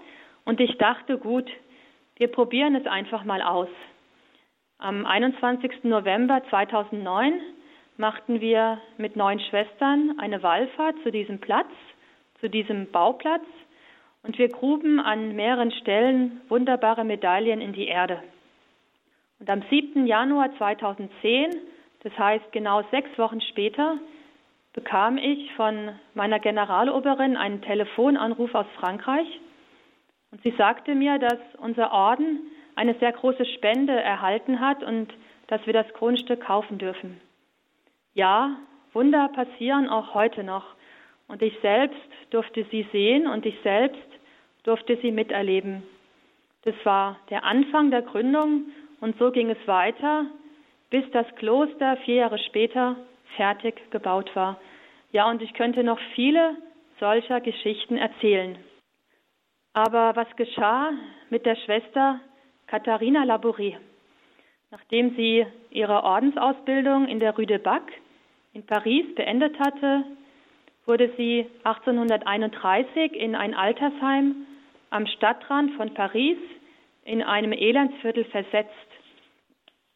[0.45, 1.49] und ich dachte, gut,
[2.17, 3.69] wir probieren es einfach mal aus.
[4.78, 5.84] Am 21.
[5.84, 7.41] November 2009
[7.97, 11.69] machten wir mit neun Schwestern eine Wallfahrt zu diesem Platz,
[12.39, 13.45] zu diesem Bauplatz
[14.23, 18.21] und wir gruben an mehreren Stellen wunderbare Medaillen in die Erde.
[19.39, 20.08] Und am 7.
[20.08, 21.55] Januar 2010,
[22.03, 23.97] das heißt genau sechs Wochen später,
[24.73, 29.27] bekam ich von meiner Generaloberin einen Telefonanruf aus Frankreich
[30.31, 32.39] und sie sagte mir, dass unser Orden
[32.75, 35.13] eine sehr große Spende erhalten hat und
[35.47, 37.21] dass wir das Grundstück kaufen dürfen.
[38.15, 38.56] Ja,
[38.93, 40.63] Wunder passieren auch heute noch.
[41.28, 41.99] Und ich selbst
[42.30, 44.08] durfte sie sehen und ich selbst
[44.63, 45.84] durfte sie miterleben.
[46.63, 50.25] Das war der Anfang der Gründung und so ging es weiter,
[50.89, 52.95] bis das Kloster vier Jahre später
[53.36, 54.60] fertig gebaut war.
[55.12, 56.56] Ja, und ich könnte noch viele
[56.99, 58.58] solcher Geschichten erzählen.
[59.73, 60.91] Aber was geschah
[61.30, 62.21] mit der Schwester
[62.67, 63.75] Katharina Labouré?
[64.71, 67.84] Nachdem sie ihre Ordensausbildung in der Rue de Bac
[68.55, 70.05] in Paris beendet hatte,
[70.85, 74.47] wurde sie 1831 in ein Altersheim
[74.91, 76.37] am Stadtrand von Paris
[77.03, 78.71] in einem Elendsviertel versetzt.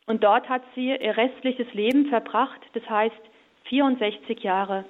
[0.08, 3.22] Und dort hat sie ihr restliches Leben verbracht, das heißt
[3.70, 4.84] 64 Jahre.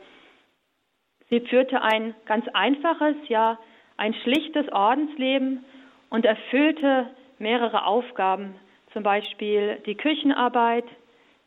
[1.29, 3.59] Sie führte ein ganz einfaches, ja
[3.97, 5.63] ein schlichtes Ordensleben
[6.09, 8.55] und erfüllte mehrere Aufgaben,
[8.93, 10.85] zum Beispiel die Küchenarbeit,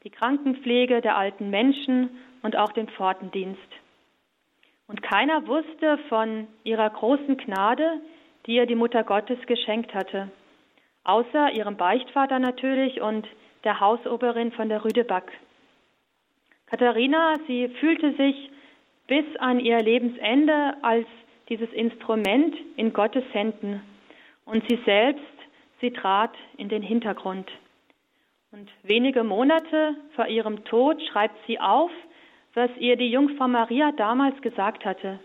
[0.05, 2.11] die Krankenpflege der alten Menschen
[2.43, 3.61] und auch den Pfortendienst.
[4.89, 8.01] Und keiner wusste von ihrer großen Gnade,
[8.47, 10.31] die ihr die Mutter Gottes geschenkt hatte,
[11.05, 13.27] außer ihrem Beichtvater natürlich und
[13.65, 15.31] der Hausoberin von der Rüdeback.
[16.67, 18.51] Katharina, sie fühlte sich
[19.07, 21.07] bis an ihr Lebensende als
[21.49, 23.83] dieses Instrument in Gottes Händen
[24.47, 25.23] und sie selbst,
[25.81, 27.51] sie trat in den Hintergrund.
[28.53, 31.91] Und wenige Monate vor ihrem Tod schreibt sie auf,
[32.53, 35.19] was ihr die Jungfrau Maria damals gesagt hatte.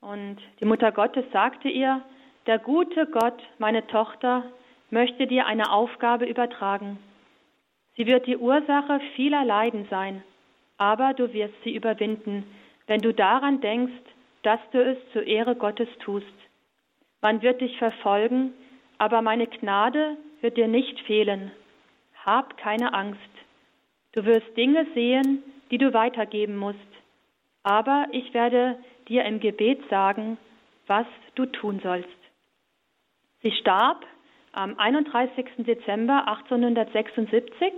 [0.00, 2.02] Und die Mutter Gottes sagte ihr,
[2.46, 4.42] der gute Gott, meine Tochter,
[4.90, 6.98] möchte dir eine Aufgabe übertragen.
[7.96, 10.24] Sie wird die Ursache vieler Leiden sein,
[10.76, 12.44] aber du wirst sie überwinden,
[12.88, 13.92] wenn du daran denkst,
[14.42, 16.26] dass du es zur Ehre Gottes tust.
[17.22, 18.52] Man wird dich verfolgen,
[18.98, 21.52] aber meine Gnade wird dir nicht fehlen.
[22.24, 23.20] Hab keine Angst.
[24.12, 26.78] Du wirst Dinge sehen, die du weitergeben musst.
[27.62, 30.38] Aber ich werde dir im Gebet sagen,
[30.86, 32.08] was du tun sollst.
[33.42, 34.06] Sie starb
[34.52, 35.46] am 31.
[35.58, 37.72] Dezember 1876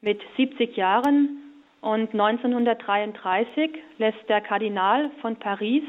[0.00, 1.40] mit 70 Jahren
[1.80, 5.84] und 1933 lässt der Kardinal von Paris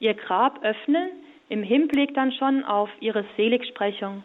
[0.00, 1.10] ihr Grab öffnen,
[1.48, 4.24] im Hinblick dann schon auf ihre Seligsprechung.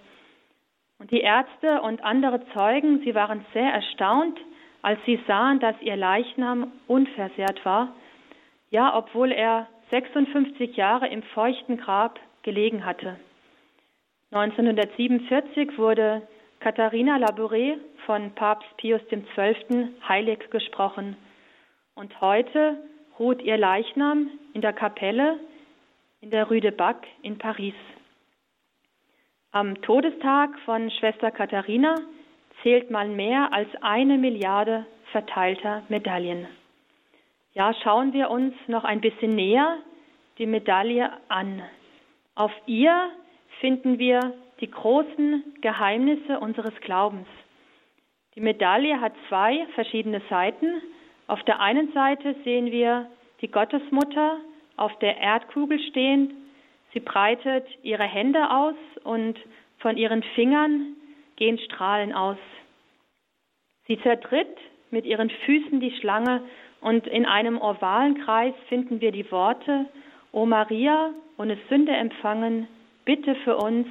[1.00, 4.38] Und die Ärzte und andere Zeugen, sie waren sehr erstaunt,
[4.82, 7.94] als sie sahen, dass ihr Leichnam unversehrt war,
[8.70, 13.18] ja, obwohl er 56 Jahre im feuchten Grab gelegen hatte.
[14.32, 16.22] 1947 wurde
[16.60, 19.90] Katharina Labouré von Papst Pius XII.
[20.08, 21.16] heilig gesprochen.
[21.96, 22.78] Und heute
[23.18, 25.40] ruht ihr Leichnam in der Kapelle
[26.22, 27.74] in der Rue de Bac in Paris.
[29.52, 31.96] Am Todestag von Schwester Katharina
[32.62, 36.46] zählt man mehr als eine Milliarde verteilter Medaillen.
[37.54, 39.80] Ja, schauen wir uns noch ein bisschen näher
[40.38, 41.64] die Medaille an.
[42.36, 43.10] Auf ihr
[43.60, 47.28] finden wir die großen Geheimnisse unseres Glaubens.
[48.36, 50.80] Die Medaille hat zwei verschiedene Seiten.
[51.26, 53.10] Auf der einen Seite sehen wir
[53.42, 54.38] die Gottesmutter
[54.78, 56.34] auf der Erdkugel stehend.
[56.94, 59.38] Sie breitet ihre Hände aus und
[59.80, 60.96] von ihren Fingern
[61.36, 62.38] gehen Strahlen aus.
[63.88, 64.58] Sie zertritt
[64.92, 66.42] mit ihren Füßen die Schlange
[66.82, 69.86] und in einem ovalen Kreis finden wir die Worte,
[70.32, 72.68] O Maria, ohne Sünde empfangen,
[73.06, 73.88] bitte für uns,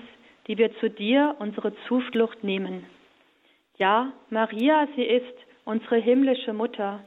[0.46, 2.86] die wir zu dir unsere Zuflucht nehmen.
[3.76, 5.34] Ja, Maria, sie ist
[5.64, 7.00] unsere himmlische Mutter.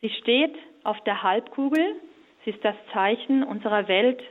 [0.00, 1.96] Sie steht auf der Halbkugel,
[2.44, 4.22] sie ist das Zeichen unserer Welt,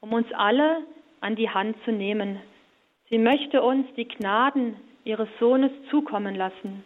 [0.00, 0.84] um uns alle
[1.20, 2.40] an die Hand zu nehmen.
[3.08, 6.84] Sie möchte uns die Gnaden ihres Sohnes zukommen lassen.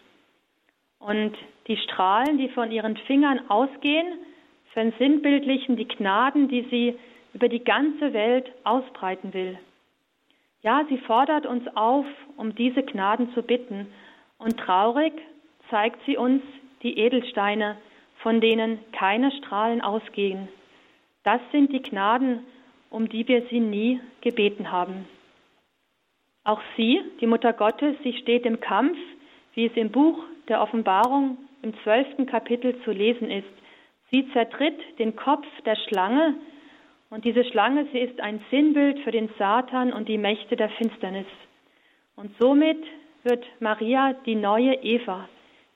[0.98, 4.18] Und die Strahlen, die von ihren Fingern ausgehen,
[4.72, 6.98] versinnbildlichen die Gnaden, die sie
[7.32, 9.58] über die ganze Welt ausbreiten will.
[10.62, 12.04] Ja, sie fordert uns auf,
[12.36, 13.86] um diese Gnaden zu bitten.
[14.38, 15.14] Und traurig
[15.70, 16.42] zeigt sie uns
[16.82, 17.76] die Edelsteine,
[18.22, 20.48] von denen keine Strahlen ausgehen.
[21.24, 22.40] Das sind die Gnaden,
[22.90, 25.06] um die wir sie nie gebeten haben.
[26.44, 28.98] Auch sie, die Mutter Gottes, sie steht im Kampf,
[29.54, 33.48] wie es im Buch der Offenbarung im zwölften Kapitel zu lesen ist.
[34.10, 36.34] Sie zertritt den Kopf der Schlange,
[37.10, 41.26] und diese Schlange, sie ist ein Sinnbild für den Satan und die Mächte der Finsternis.
[42.14, 42.78] Und somit
[43.24, 45.28] wird Maria die neue Eva,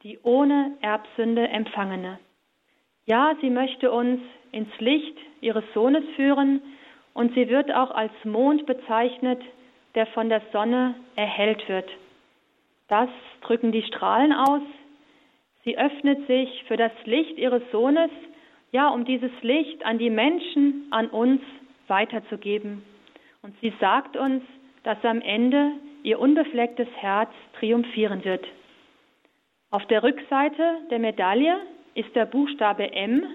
[0.04, 2.20] die ohne Erbsünde empfangene.
[3.06, 4.20] Ja, sie möchte uns
[4.52, 6.62] ins Licht ihres Sohnes führen
[7.14, 9.40] und sie wird auch als Mond bezeichnet,
[9.94, 11.88] der von der Sonne erhellt wird.
[12.88, 13.08] Das
[13.42, 14.62] drücken die Strahlen aus.
[15.64, 18.10] Sie öffnet sich für das Licht ihres Sohnes,
[18.72, 21.40] ja, um dieses Licht an die Menschen, an uns
[21.86, 22.82] weiterzugeben.
[23.42, 24.42] Und sie sagt uns,
[24.82, 25.72] dass am Ende
[26.02, 28.44] ihr unbeflecktes Herz triumphieren wird.
[29.70, 31.56] Auf der Rückseite der Medaille
[31.94, 33.26] ist der Buchstabe M,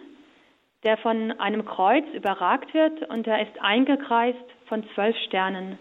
[0.83, 4.37] der von einem Kreuz überragt wird und er ist eingekreist
[4.67, 5.77] von zwölf Sternen.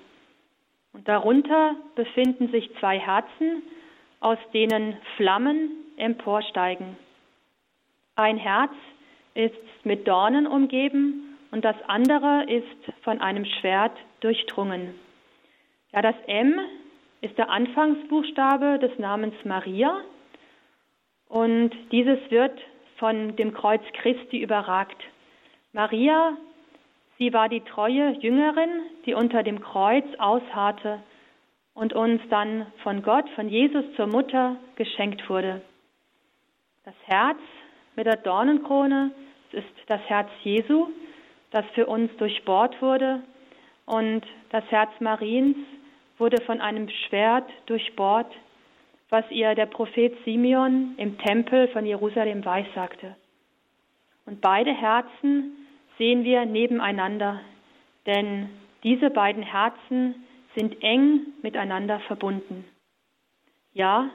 [0.92, 3.62] Und darunter befinden sich zwei Herzen,
[4.20, 6.96] aus denen Flammen emporsteigen.
[8.16, 8.72] Ein Herz
[9.34, 14.94] ist mit Dornen umgeben und das andere ist von einem Schwert durchdrungen.
[15.92, 16.58] Ja, das M
[17.20, 20.00] ist der Anfangsbuchstabe des Namens Maria
[21.28, 22.58] und dieses wird
[22.98, 25.02] von dem Kreuz Christi überragt.
[25.72, 26.36] Maria,
[27.18, 31.00] sie war die treue Jüngerin, die unter dem Kreuz ausharrte
[31.74, 35.62] und uns dann von Gott, von Jesus zur Mutter geschenkt wurde.
[36.84, 37.38] Das Herz
[37.96, 39.12] mit der Dornenkrone
[39.52, 40.88] ist das Herz Jesu,
[41.50, 43.22] das für uns durchbohrt wurde
[43.86, 45.56] und das Herz Mariens
[46.18, 48.30] wurde von einem Schwert durchbohrt
[49.10, 53.16] was ihr der Prophet Simeon im Tempel von Jerusalem weissagte.
[54.26, 55.66] Und beide Herzen
[55.96, 57.40] sehen wir nebeneinander,
[58.06, 58.50] denn
[58.82, 60.14] diese beiden Herzen
[60.54, 62.64] sind eng miteinander verbunden.
[63.72, 64.10] Ja,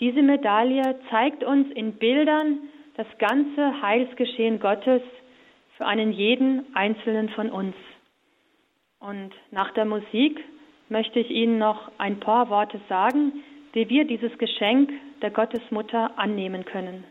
[0.00, 2.58] diese Medaille zeigt uns in Bildern
[2.96, 5.02] das ganze Heilsgeschehen Gottes
[5.76, 7.74] für einen jeden einzelnen von uns.
[8.98, 10.42] Und nach der Musik
[10.88, 13.32] möchte ich Ihnen noch ein paar Worte sagen,
[13.72, 14.90] wie wir dieses Geschenk
[15.22, 17.04] der Gottesmutter annehmen können.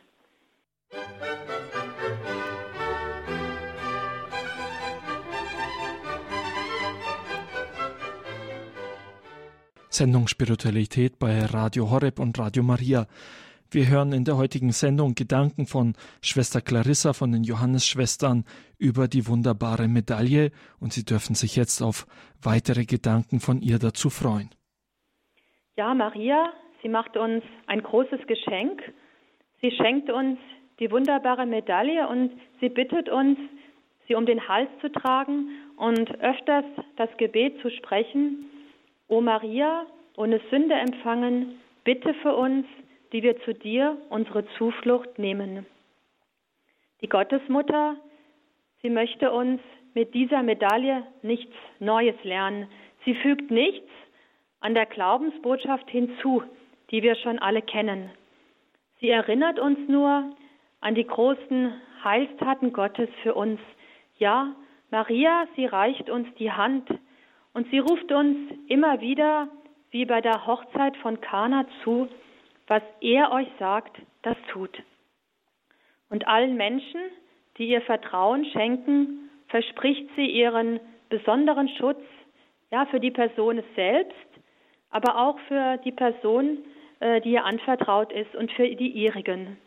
[9.89, 13.07] Sendung Spiritualität bei Radio Horeb und Radio Maria.
[13.69, 18.45] Wir hören in der heutigen Sendung Gedanken von Schwester Clarissa von den Johannesschwestern
[18.77, 22.07] über die wunderbare Medaille und Sie dürfen sich jetzt auf
[22.41, 24.49] weitere Gedanken von ihr dazu freuen.
[25.77, 28.81] Ja, Maria, sie macht uns ein großes Geschenk.
[29.61, 30.37] Sie schenkt uns
[30.79, 33.37] die wunderbare Medaille und sie bittet uns,
[34.07, 36.65] sie um den Hals zu tragen und öfters
[36.97, 38.49] das Gebet zu sprechen.
[39.07, 39.85] O Maria,
[40.17, 42.65] ohne Sünde empfangen, bitte für uns,
[43.13, 45.65] die wir zu dir unsere Zuflucht nehmen.
[47.01, 47.95] Die Gottesmutter,
[48.81, 49.61] sie möchte uns
[49.93, 52.67] mit dieser Medaille nichts Neues lernen.
[53.05, 53.89] Sie fügt nichts
[54.61, 56.43] an der Glaubensbotschaft hinzu,
[56.91, 58.11] die wir schon alle kennen.
[58.99, 60.35] Sie erinnert uns nur
[60.79, 63.59] an die großen Heilstaten Gottes für uns.
[64.17, 64.55] Ja,
[64.91, 66.89] Maria, sie reicht uns die Hand
[67.53, 69.47] und sie ruft uns immer wieder,
[69.89, 72.07] wie bei der Hochzeit von Kana zu,
[72.67, 74.81] was er euch sagt, das tut.
[76.09, 77.01] Und allen Menschen,
[77.57, 82.01] die ihr Vertrauen schenken, verspricht sie ihren besonderen Schutz,
[82.71, 84.15] ja, für die Person selbst,
[84.91, 86.59] aber auch für die Person,
[86.99, 89.57] äh, die ihr anvertraut ist und für die ihrigen.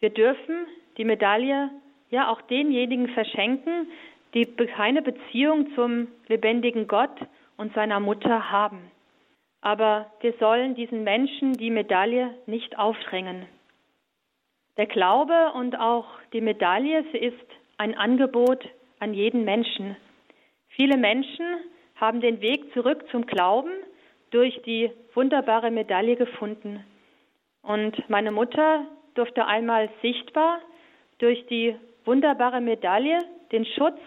[0.00, 1.70] Wir dürfen die Medaille
[2.10, 3.88] ja auch denjenigen verschenken,
[4.34, 7.16] die keine Beziehung zum lebendigen Gott
[7.56, 8.90] und seiner Mutter haben.
[9.60, 13.46] Aber wir sollen diesen Menschen die Medaille nicht aufdrängen.
[14.76, 17.46] Der Glaube und auch die Medaille, sie ist
[17.78, 18.68] ein Angebot
[19.00, 19.96] an jeden Menschen.
[20.68, 21.46] Viele Menschen
[21.94, 23.70] haben den Weg zurück zum Glauben
[24.36, 26.84] durch die wunderbare Medaille gefunden.
[27.62, 30.58] Und meine Mutter durfte einmal sichtbar
[31.16, 33.18] durch die wunderbare Medaille
[33.50, 33.98] den Schutz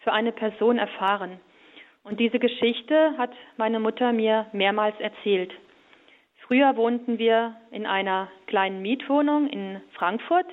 [0.00, 1.38] für eine Person erfahren.
[2.02, 5.52] Und diese Geschichte hat meine Mutter mir mehrmals erzählt.
[6.38, 10.48] Früher wohnten wir in einer kleinen Mietwohnung in Frankfurt.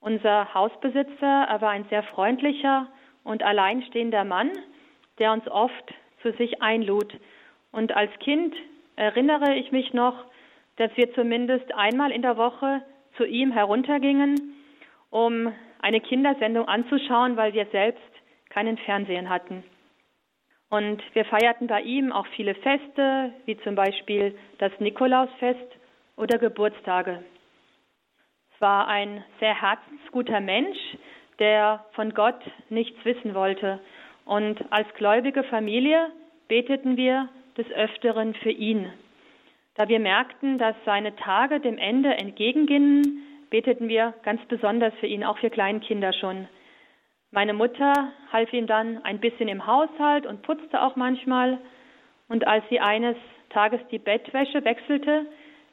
[0.00, 2.86] Unser Hausbesitzer, er war ein sehr freundlicher
[3.24, 4.50] und alleinstehender Mann,
[5.18, 7.16] der uns oft zu sich einlud
[7.72, 8.54] und als Kind
[8.96, 10.24] erinnere ich mich noch,
[10.76, 12.82] dass wir zumindest einmal in der Woche
[13.16, 14.54] zu ihm heruntergingen,
[15.10, 18.02] um eine Kindersendung anzuschauen, weil wir selbst
[18.50, 19.64] keinen Fernsehen hatten.
[20.70, 25.76] Und wir feierten bei ihm auch viele Feste, wie zum Beispiel das Nikolausfest
[26.16, 27.22] oder Geburtstage.
[28.54, 30.78] Es war ein sehr herzensguter Mensch,
[31.38, 33.80] der von Gott nichts wissen wollte.
[34.24, 36.10] Und als gläubige Familie
[36.48, 38.90] beteten wir des Öfteren für ihn.
[39.74, 45.24] Da wir merkten, dass seine Tage dem Ende entgegengingen, beteten wir ganz besonders für ihn,
[45.24, 46.48] auch für Kleinkinder schon.
[47.30, 51.58] Meine Mutter half ihm dann ein bisschen im Haushalt und putzte auch manchmal.
[52.28, 53.16] Und als sie eines
[53.48, 55.26] Tages die Bettwäsche wechselte,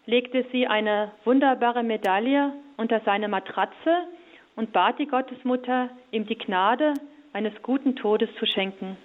[0.05, 4.07] legte sie eine wunderbare Medaille unter seine Matratze
[4.55, 6.93] und bat die Gottesmutter, ihm die Gnade
[7.33, 8.97] eines guten Todes zu schenken.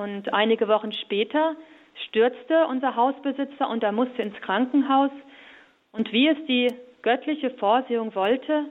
[0.00, 1.56] Und einige Wochen später
[2.06, 5.10] stürzte unser Hausbesitzer und er musste ins Krankenhaus.
[5.92, 6.72] Und wie es die
[7.02, 8.64] göttliche Vorsehung wollte,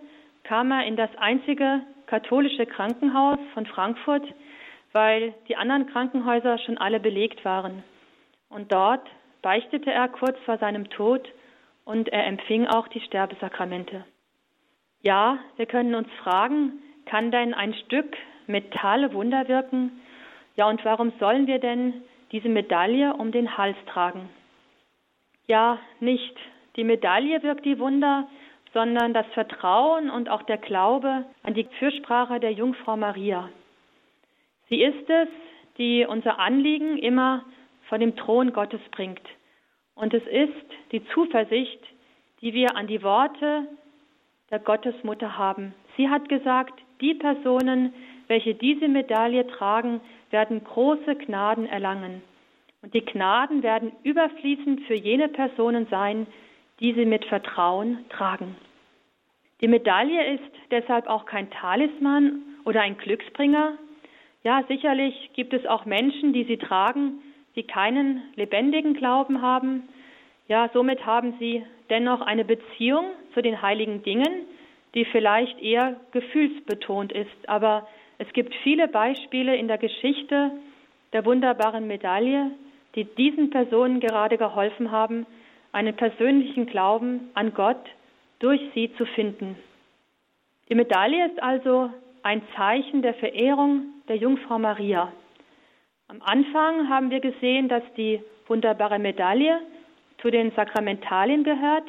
[0.43, 4.23] kam er in das einzige katholische Krankenhaus von Frankfurt,
[4.91, 7.83] weil die anderen Krankenhäuser schon alle belegt waren.
[8.49, 9.07] Und dort
[9.43, 11.29] beichtete er kurz vor seinem Tod
[11.85, 14.03] und er empfing auch die Sterbesakramente.
[15.03, 18.17] Ja, wir können uns fragen, kann denn ein Stück
[18.47, 19.91] Metall Wunder wirken?
[20.59, 22.01] Ja, und warum sollen wir denn
[22.33, 24.27] diese Medaille um den Hals tragen?
[25.47, 26.35] Ja, nicht
[26.75, 28.27] die Medaille wirkt die Wunder,
[28.73, 33.47] sondern das Vertrauen und auch der Glaube an die Fürsprache der Jungfrau Maria.
[34.67, 35.29] Sie ist es,
[35.77, 37.45] die unser Anliegen immer
[37.87, 39.25] vor dem Thron Gottes bringt.
[39.95, 41.79] Und es ist die Zuversicht,
[42.41, 43.65] die wir an die Worte
[44.51, 45.73] der Gottesmutter haben.
[45.95, 47.93] Sie hat gesagt, die Personen,
[48.29, 49.99] welche diese Medaille tragen,
[50.29, 52.21] werden große Gnaden erlangen.
[52.81, 56.27] Und die Gnaden werden überfließend für jene Personen sein,
[56.79, 58.55] die sie mit Vertrauen tragen.
[59.59, 63.73] Die Medaille ist deshalb auch kein Talisman oder ein Glücksbringer.
[64.43, 67.21] Ja, sicherlich gibt es auch Menschen, die sie tragen,
[67.57, 69.89] die keinen lebendigen Glauben haben.
[70.47, 74.45] Ja, somit haben sie dennoch eine Beziehung zu den heiligen Dingen,
[74.95, 77.49] die vielleicht eher gefühlsbetont ist.
[77.49, 77.87] Aber
[78.19, 80.51] es gibt viele Beispiele in der Geschichte
[81.13, 82.51] der wunderbaren Medaille,
[82.95, 85.25] die diesen Personen gerade geholfen haben,
[85.71, 87.83] einen persönlichen Glauben an Gott
[88.39, 89.55] durch sie zu finden.
[90.67, 91.89] Die Medaille ist also
[92.21, 95.13] ein Zeichen der Verehrung der Jungfrau Maria.
[96.09, 99.61] Am Anfang haben wir gesehen, dass die wunderbare Medaille
[100.21, 101.87] zu den Sakramentalien gehört.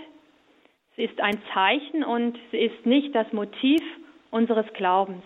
[0.95, 3.83] Sie ist ein Zeichen und sie ist nicht das Motiv
[4.31, 5.25] unseres Glaubens.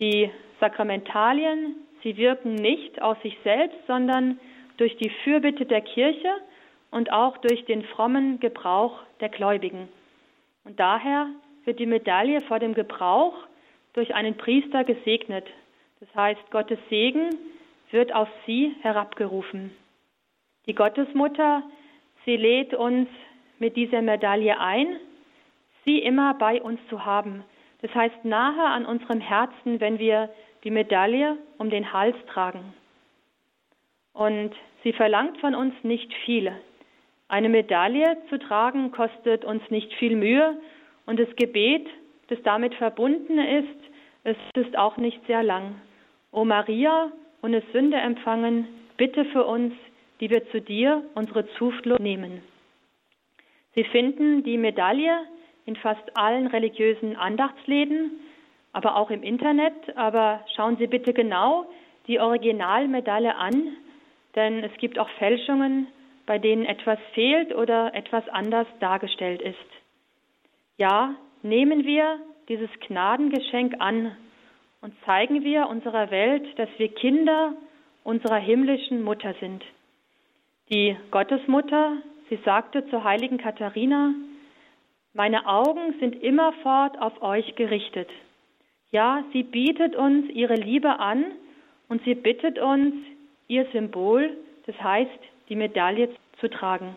[0.00, 0.30] Die
[0.60, 4.38] Sakramentalien, sie wirken nicht aus sich selbst, sondern
[4.76, 6.32] durch die Fürbitte der Kirche
[6.90, 9.88] und auch durch den frommen Gebrauch der Gläubigen.
[10.64, 11.28] Und daher
[11.64, 13.34] wird die Medaille vor dem Gebrauch
[13.92, 15.46] durch einen Priester gesegnet.
[16.00, 17.30] Das heißt, Gottes Segen
[17.90, 19.72] wird auf sie herabgerufen.
[20.66, 21.62] Die Gottesmutter,
[22.24, 23.08] sie lädt uns
[23.58, 25.00] mit dieser Medaille ein,
[25.84, 27.42] sie immer bei uns zu haben.
[27.80, 30.30] Das heißt, nahe an unserem Herzen, wenn wir
[30.64, 32.74] die Medaille um den Hals tragen.
[34.12, 34.50] Und
[34.82, 36.52] sie verlangt von uns nicht viel.
[37.28, 40.58] Eine Medaille zu tragen kostet uns nicht viel Mühe
[41.06, 41.86] und das Gebet,
[42.28, 43.78] das damit verbunden ist,
[44.24, 45.76] es ist auch nicht sehr lang.
[46.32, 47.12] O Maria,
[47.42, 48.66] ohne Sünde empfangen,
[48.96, 49.72] bitte für uns,
[50.20, 52.42] die wir zu dir unsere Zuflucht nehmen.
[53.74, 55.20] Sie finden die Medaille
[55.68, 58.12] in fast allen religiösen Andachtsläden,
[58.72, 59.96] aber auch im Internet.
[59.96, 61.66] Aber schauen Sie bitte genau
[62.06, 63.76] die Originalmedaille an,
[64.34, 65.86] denn es gibt auch Fälschungen
[66.24, 69.56] bei denen etwas fehlt oder etwas anders dargestellt ist.
[70.76, 72.18] Ja, nehmen wir
[72.50, 74.14] dieses Gnadengeschenk an
[74.82, 77.54] und zeigen wir unserer Welt, dass wir Kinder
[78.04, 79.64] unserer himmlischen Mutter sind.
[80.70, 81.96] Die Gottesmutter,
[82.28, 84.12] sie sagte zur heiligen Katharina,
[85.14, 88.08] meine Augen sind immerfort auf euch gerichtet.
[88.90, 91.24] Ja, sie bietet uns ihre Liebe an
[91.88, 92.94] und sie bittet uns,
[93.48, 94.36] ihr Symbol,
[94.66, 96.96] das heißt die Medaille zu tragen.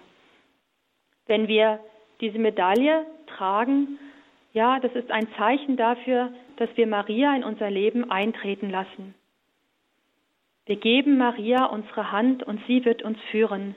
[1.28, 1.80] Wenn wir
[2.20, 4.00] diese Medaille tragen,
[4.54, 9.16] ja, das ist ein Zeichen dafür, dass wir Maria in unser Leben eintreten lassen.
[10.66, 13.76] Wir geben Maria unsere Hand und sie wird uns führen.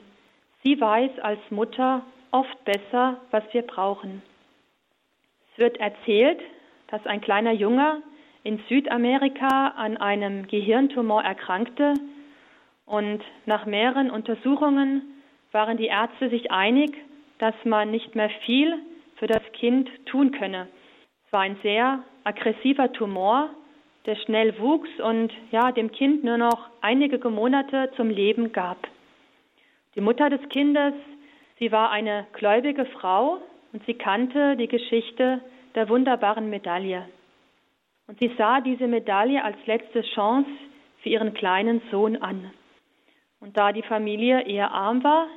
[0.63, 4.21] Sie weiß als Mutter oft besser, was wir brauchen.
[5.51, 6.39] Es wird erzählt,
[6.87, 8.01] dass ein kleiner Junge
[8.43, 11.93] in Südamerika an einem Gehirntumor erkrankte
[12.85, 15.01] und nach mehreren Untersuchungen
[15.51, 16.95] waren die Ärzte sich einig,
[17.39, 18.77] dass man nicht mehr viel
[19.15, 20.67] für das Kind tun könne.
[21.25, 23.49] Es war ein sehr aggressiver Tumor,
[24.05, 28.87] der schnell wuchs und ja, dem Kind nur noch einige Monate zum Leben gab.
[29.95, 30.93] Die Mutter des Kindes,
[31.59, 33.39] sie war eine gläubige Frau
[33.73, 35.41] und sie kannte die Geschichte
[35.75, 37.07] der wunderbaren Medaille.
[38.07, 40.49] Und sie sah diese Medaille als letzte Chance
[41.01, 42.51] für ihren kleinen Sohn an.
[43.39, 45.27] Und da die Familie eher arm war,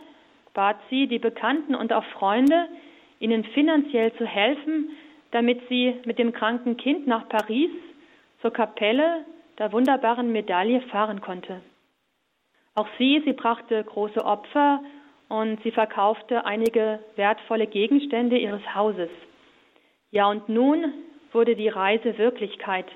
[0.54, 2.68] bat sie die Bekannten und auch Freunde,
[3.20, 4.90] ihnen finanziell zu helfen,
[5.30, 7.70] damit sie mit dem kranken Kind nach Paris
[8.40, 9.24] zur Kapelle
[9.58, 11.60] der wunderbaren Medaille fahren konnte.
[12.74, 14.80] Auch sie, sie brachte große Opfer
[15.28, 19.10] und sie verkaufte einige wertvolle Gegenstände ihres Hauses.
[20.10, 20.92] Ja, und nun
[21.32, 22.86] wurde die Reise Wirklichkeit.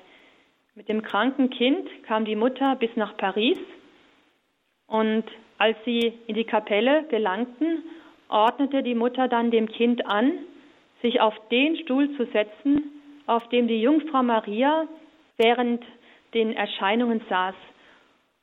[0.75, 3.59] Mit dem kranken Kind kam die Mutter bis nach Paris
[4.87, 5.23] und
[5.57, 7.83] als sie in die Kapelle gelangten,
[8.27, 10.39] ordnete die Mutter dann dem Kind an,
[11.01, 12.91] sich auf den Stuhl zu setzen,
[13.27, 14.87] auf dem die Jungfrau Maria
[15.37, 15.83] während
[16.33, 17.55] den Erscheinungen saß.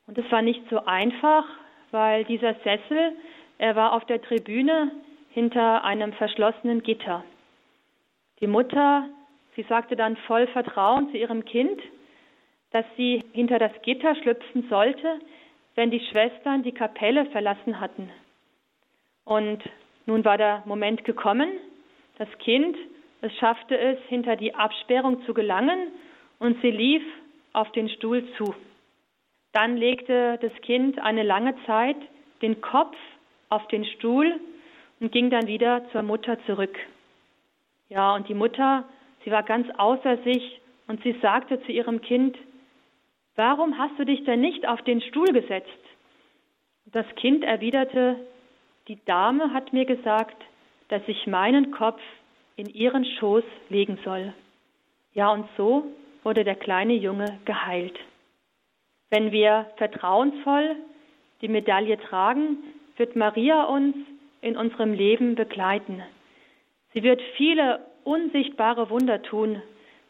[0.07, 1.45] Und es war nicht so einfach,
[1.91, 3.13] weil dieser Sessel,
[3.61, 4.91] er war auf der Tribüne
[5.33, 7.23] hinter einem verschlossenen Gitter.
[8.41, 9.07] Die Mutter,
[9.55, 11.79] sie sagte dann voll Vertrauen zu ihrem Kind,
[12.71, 15.21] dass sie hinter das Gitter schlüpfen sollte,
[15.75, 18.11] wenn die Schwestern die Kapelle verlassen hatten.
[19.27, 19.63] Und
[20.07, 21.51] nun war der Moment gekommen.
[22.17, 22.79] Das Kind,
[23.21, 25.89] es schaffte es, hinter die Absperrung zu gelangen
[26.39, 27.03] und sie lief
[27.53, 28.55] auf den Stuhl zu.
[29.53, 31.99] Dann legte das Kind eine lange Zeit
[32.41, 32.97] den Kopf
[33.51, 34.41] auf den Stuhl
[35.01, 36.77] und ging dann wieder zur Mutter zurück.
[37.89, 38.85] Ja, und die Mutter,
[39.25, 42.37] sie war ganz außer sich und sie sagte zu ihrem Kind,
[43.37, 45.69] warum hast du dich denn nicht auf den Stuhl gesetzt?
[46.87, 48.17] Das Kind erwiderte,
[48.89, 50.37] die Dame hat mir gesagt,
[50.89, 52.01] dass ich meinen Kopf
[52.57, 54.35] in ihren Schoß legen soll.
[55.15, 55.85] Ja, und so
[56.23, 57.99] wurde der kleine Junge geheilt.
[59.11, 60.77] Wenn wir vertrauensvoll
[61.41, 62.59] die Medaille tragen,
[63.01, 63.97] wird Maria uns
[64.43, 66.03] in unserem Leben begleiten.
[66.93, 69.63] Sie wird viele unsichtbare Wunder tun,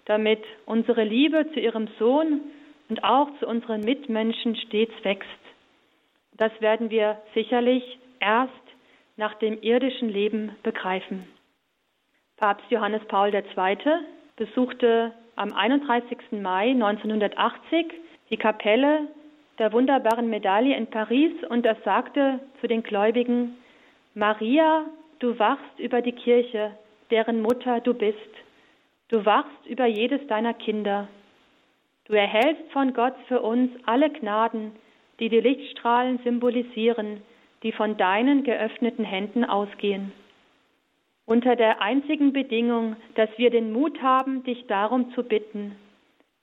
[0.07, 2.41] damit unsere Liebe zu ihrem Sohn
[2.88, 5.28] und auch zu unseren Mitmenschen stets wächst.
[6.36, 8.53] Das werden wir sicherlich erst
[9.16, 11.28] nach dem irdischen Leben begreifen.
[12.36, 13.76] Papst Johannes Paul II.
[14.34, 16.18] besuchte am 31.
[16.32, 17.86] Mai 1980
[18.30, 19.07] die Kapelle
[19.61, 23.59] der wunderbaren Medaille in Paris und er sagte zu den Gläubigen,
[24.15, 24.87] Maria,
[25.19, 26.73] du wachst über die Kirche,
[27.11, 28.17] deren Mutter du bist.
[29.09, 31.09] Du wachst über jedes deiner Kinder.
[32.07, 34.73] Du erhältst von Gott für uns alle Gnaden,
[35.21, 37.21] die die Lichtstrahlen symbolisieren,
[37.63, 40.13] die von deinen geöffneten Händen ausgehen.
[41.27, 45.77] Unter der einzigen Bedingung, dass wir den Mut haben, dich darum zu bitten,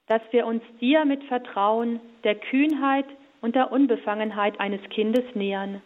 [0.08, 3.06] dass wir uns dir mit Vertrauen, der Kühnheit
[3.40, 5.82] und der Unbefangenheit eines Kindes nähern.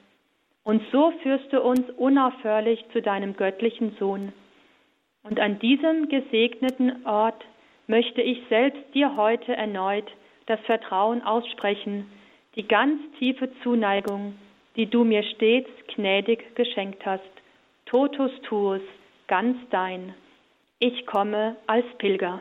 [0.65, 4.33] Und so führst du uns unaufhörlich zu deinem göttlichen Sohn.
[5.25, 7.45] Und an diesem gesegneten Ort
[7.87, 10.07] möchte ich selbst dir heute erneut
[10.47, 12.11] das Vertrauen aussprechen,
[12.57, 14.35] die ganz tiefe Zuneigung,
[14.77, 17.23] die du mir stets gnädig geschenkt hast.
[17.87, 18.81] Totus tuus,
[19.29, 20.15] ganz dein.
[20.79, 22.41] Ich komme als Pilger.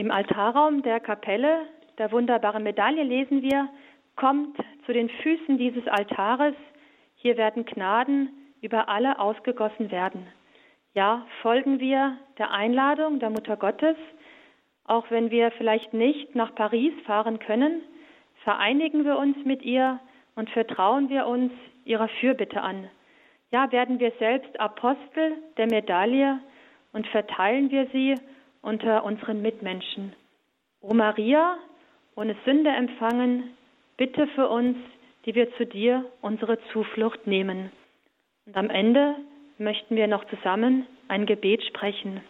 [0.00, 1.66] Im Altarraum der Kapelle
[1.98, 3.68] der wunderbaren Medaille lesen wir,
[4.16, 6.54] kommt zu den Füßen dieses Altares,
[7.16, 8.30] hier werden Gnaden
[8.62, 10.26] über alle ausgegossen werden.
[10.94, 13.96] Ja, folgen wir der Einladung der Mutter Gottes,
[14.84, 17.82] auch wenn wir vielleicht nicht nach Paris fahren können,
[18.42, 20.00] vereinigen wir uns mit ihr
[20.34, 21.52] und vertrauen wir uns
[21.84, 22.88] ihrer Fürbitte an.
[23.50, 26.38] Ja, werden wir selbst Apostel der Medaille
[26.94, 28.14] und verteilen wir sie
[28.62, 30.14] unter unseren Mitmenschen.
[30.80, 31.58] O Maria,
[32.14, 33.56] ohne Sünde empfangen,
[33.96, 34.76] bitte für uns,
[35.26, 37.70] die wir zu dir unsere Zuflucht nehmen.
[38.46, 39.16] Und am Ende
[39.58, 42.20] möchten wir noch zusammen ein Gebet sprechen.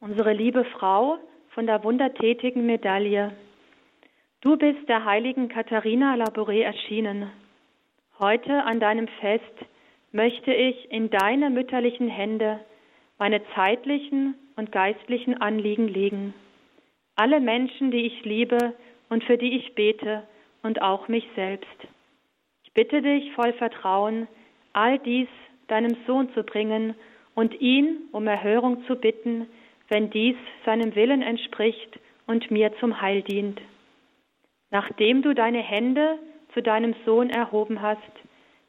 [0.00, 1.18] Unsere liebe Frau
[1.50, 3.32] von der wundertätigen Medaille,
[4.40, 7.30] du bist der heiligen Katharina Labouré erschienen.
[8.18, 9.44] Heute an deinem Fest
[10.12, 12.60] möchte ich in deine mütterlichen Hände
[13.18, 16.34] meine zeitlichen und geistlichen Anliegen legen.
[17.14, 18.74] Alle Menschen, die ich liebe
[19.08, 20.22] und für die ich bete
[20.62, 21.76] und auch mich selbst.
[22.64, 24.26] Ich bitte dich voll Vertrauen,
[24.72, 25.28] all dies
[25.68, 26.94] deinem Sohn zu bringen
[27.34, 29.46] und ihn um Erhörung zu bitten,
[29.88, 33.60] wenn dies seinem Willen entspricht und mir zum Heil dient.
[34.70, 36.18] Nachdem du deine Hände
[36.54, 38.00] zu deinem Sohn erhoben hast,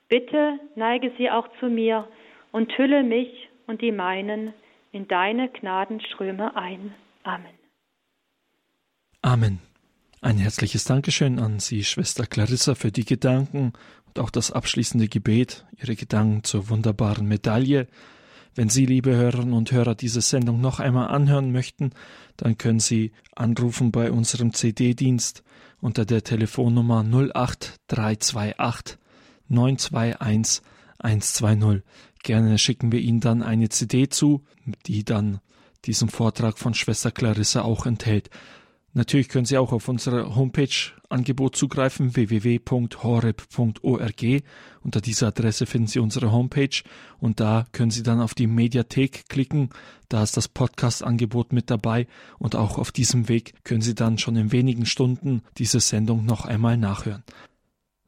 [0.09, 2.07] bitte neige sie auch zu mir
[2.51, 4.53] und hülle mich und die meinen
[4.91, 6.93] in deine Gnadenströme ein.
[7.23, 7.53] Amen.
[9.21, 9.59] Amen.
[10.21, 13.73] Ein herzliches Dankeschön an Sie, Schwester Clarissa, für die Gedanken
[14.05, 17.87] und auch das abschließende Gebet, Ihre Gedanken zur wunderbaren Medaille.
[18.55, 21.91] Wenn Sie, liebe Hörerinnen und Hörer, diese Sendung noch einmal anhören möchten,
[22.37, 25.43] dann können Sie anrufen bei unserem CD-Dienst
[25.79, 28.97] unter der Telefonnummer 08328
[29.49, 30.63] 921
[30.99, 31.83] 120.
[32.23, 34.43] Gerne schicken wir Ihnen dann eine CD zu,
[34.85, 35.39] die dann
[35.85, 38.29] diesen Vortrag von Schwester Clarissa auch enthält.
[38.93, 44.43] Natürlich können Sie auch auf unserer Homepage Podcast-Angebot zugreifen, www.horeb.org.
[44.81, 46.83] Unter dieser Adresse finden Sie unsere Homepage
[47.19, 49.69] und da können Sie dann auf die Mediathek klicken.
[50.09, 52.07] Da ist das Podcast-Angebot mit dabei
[52.39, 56.45] und auch auf diesem Weg können Sie dann schon in wenigen Stunden diese Sendung noch
[56.45, 57.23] einmal nachhören.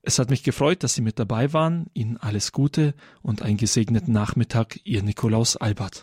[0.10, 1.86] Es hat mich gefreut, dass Sie mit dabei waren.
[1.94, 5.98] Ihnen alles Gute und einen gesegneten Nachmittag, Ihr Nikolaus Albert.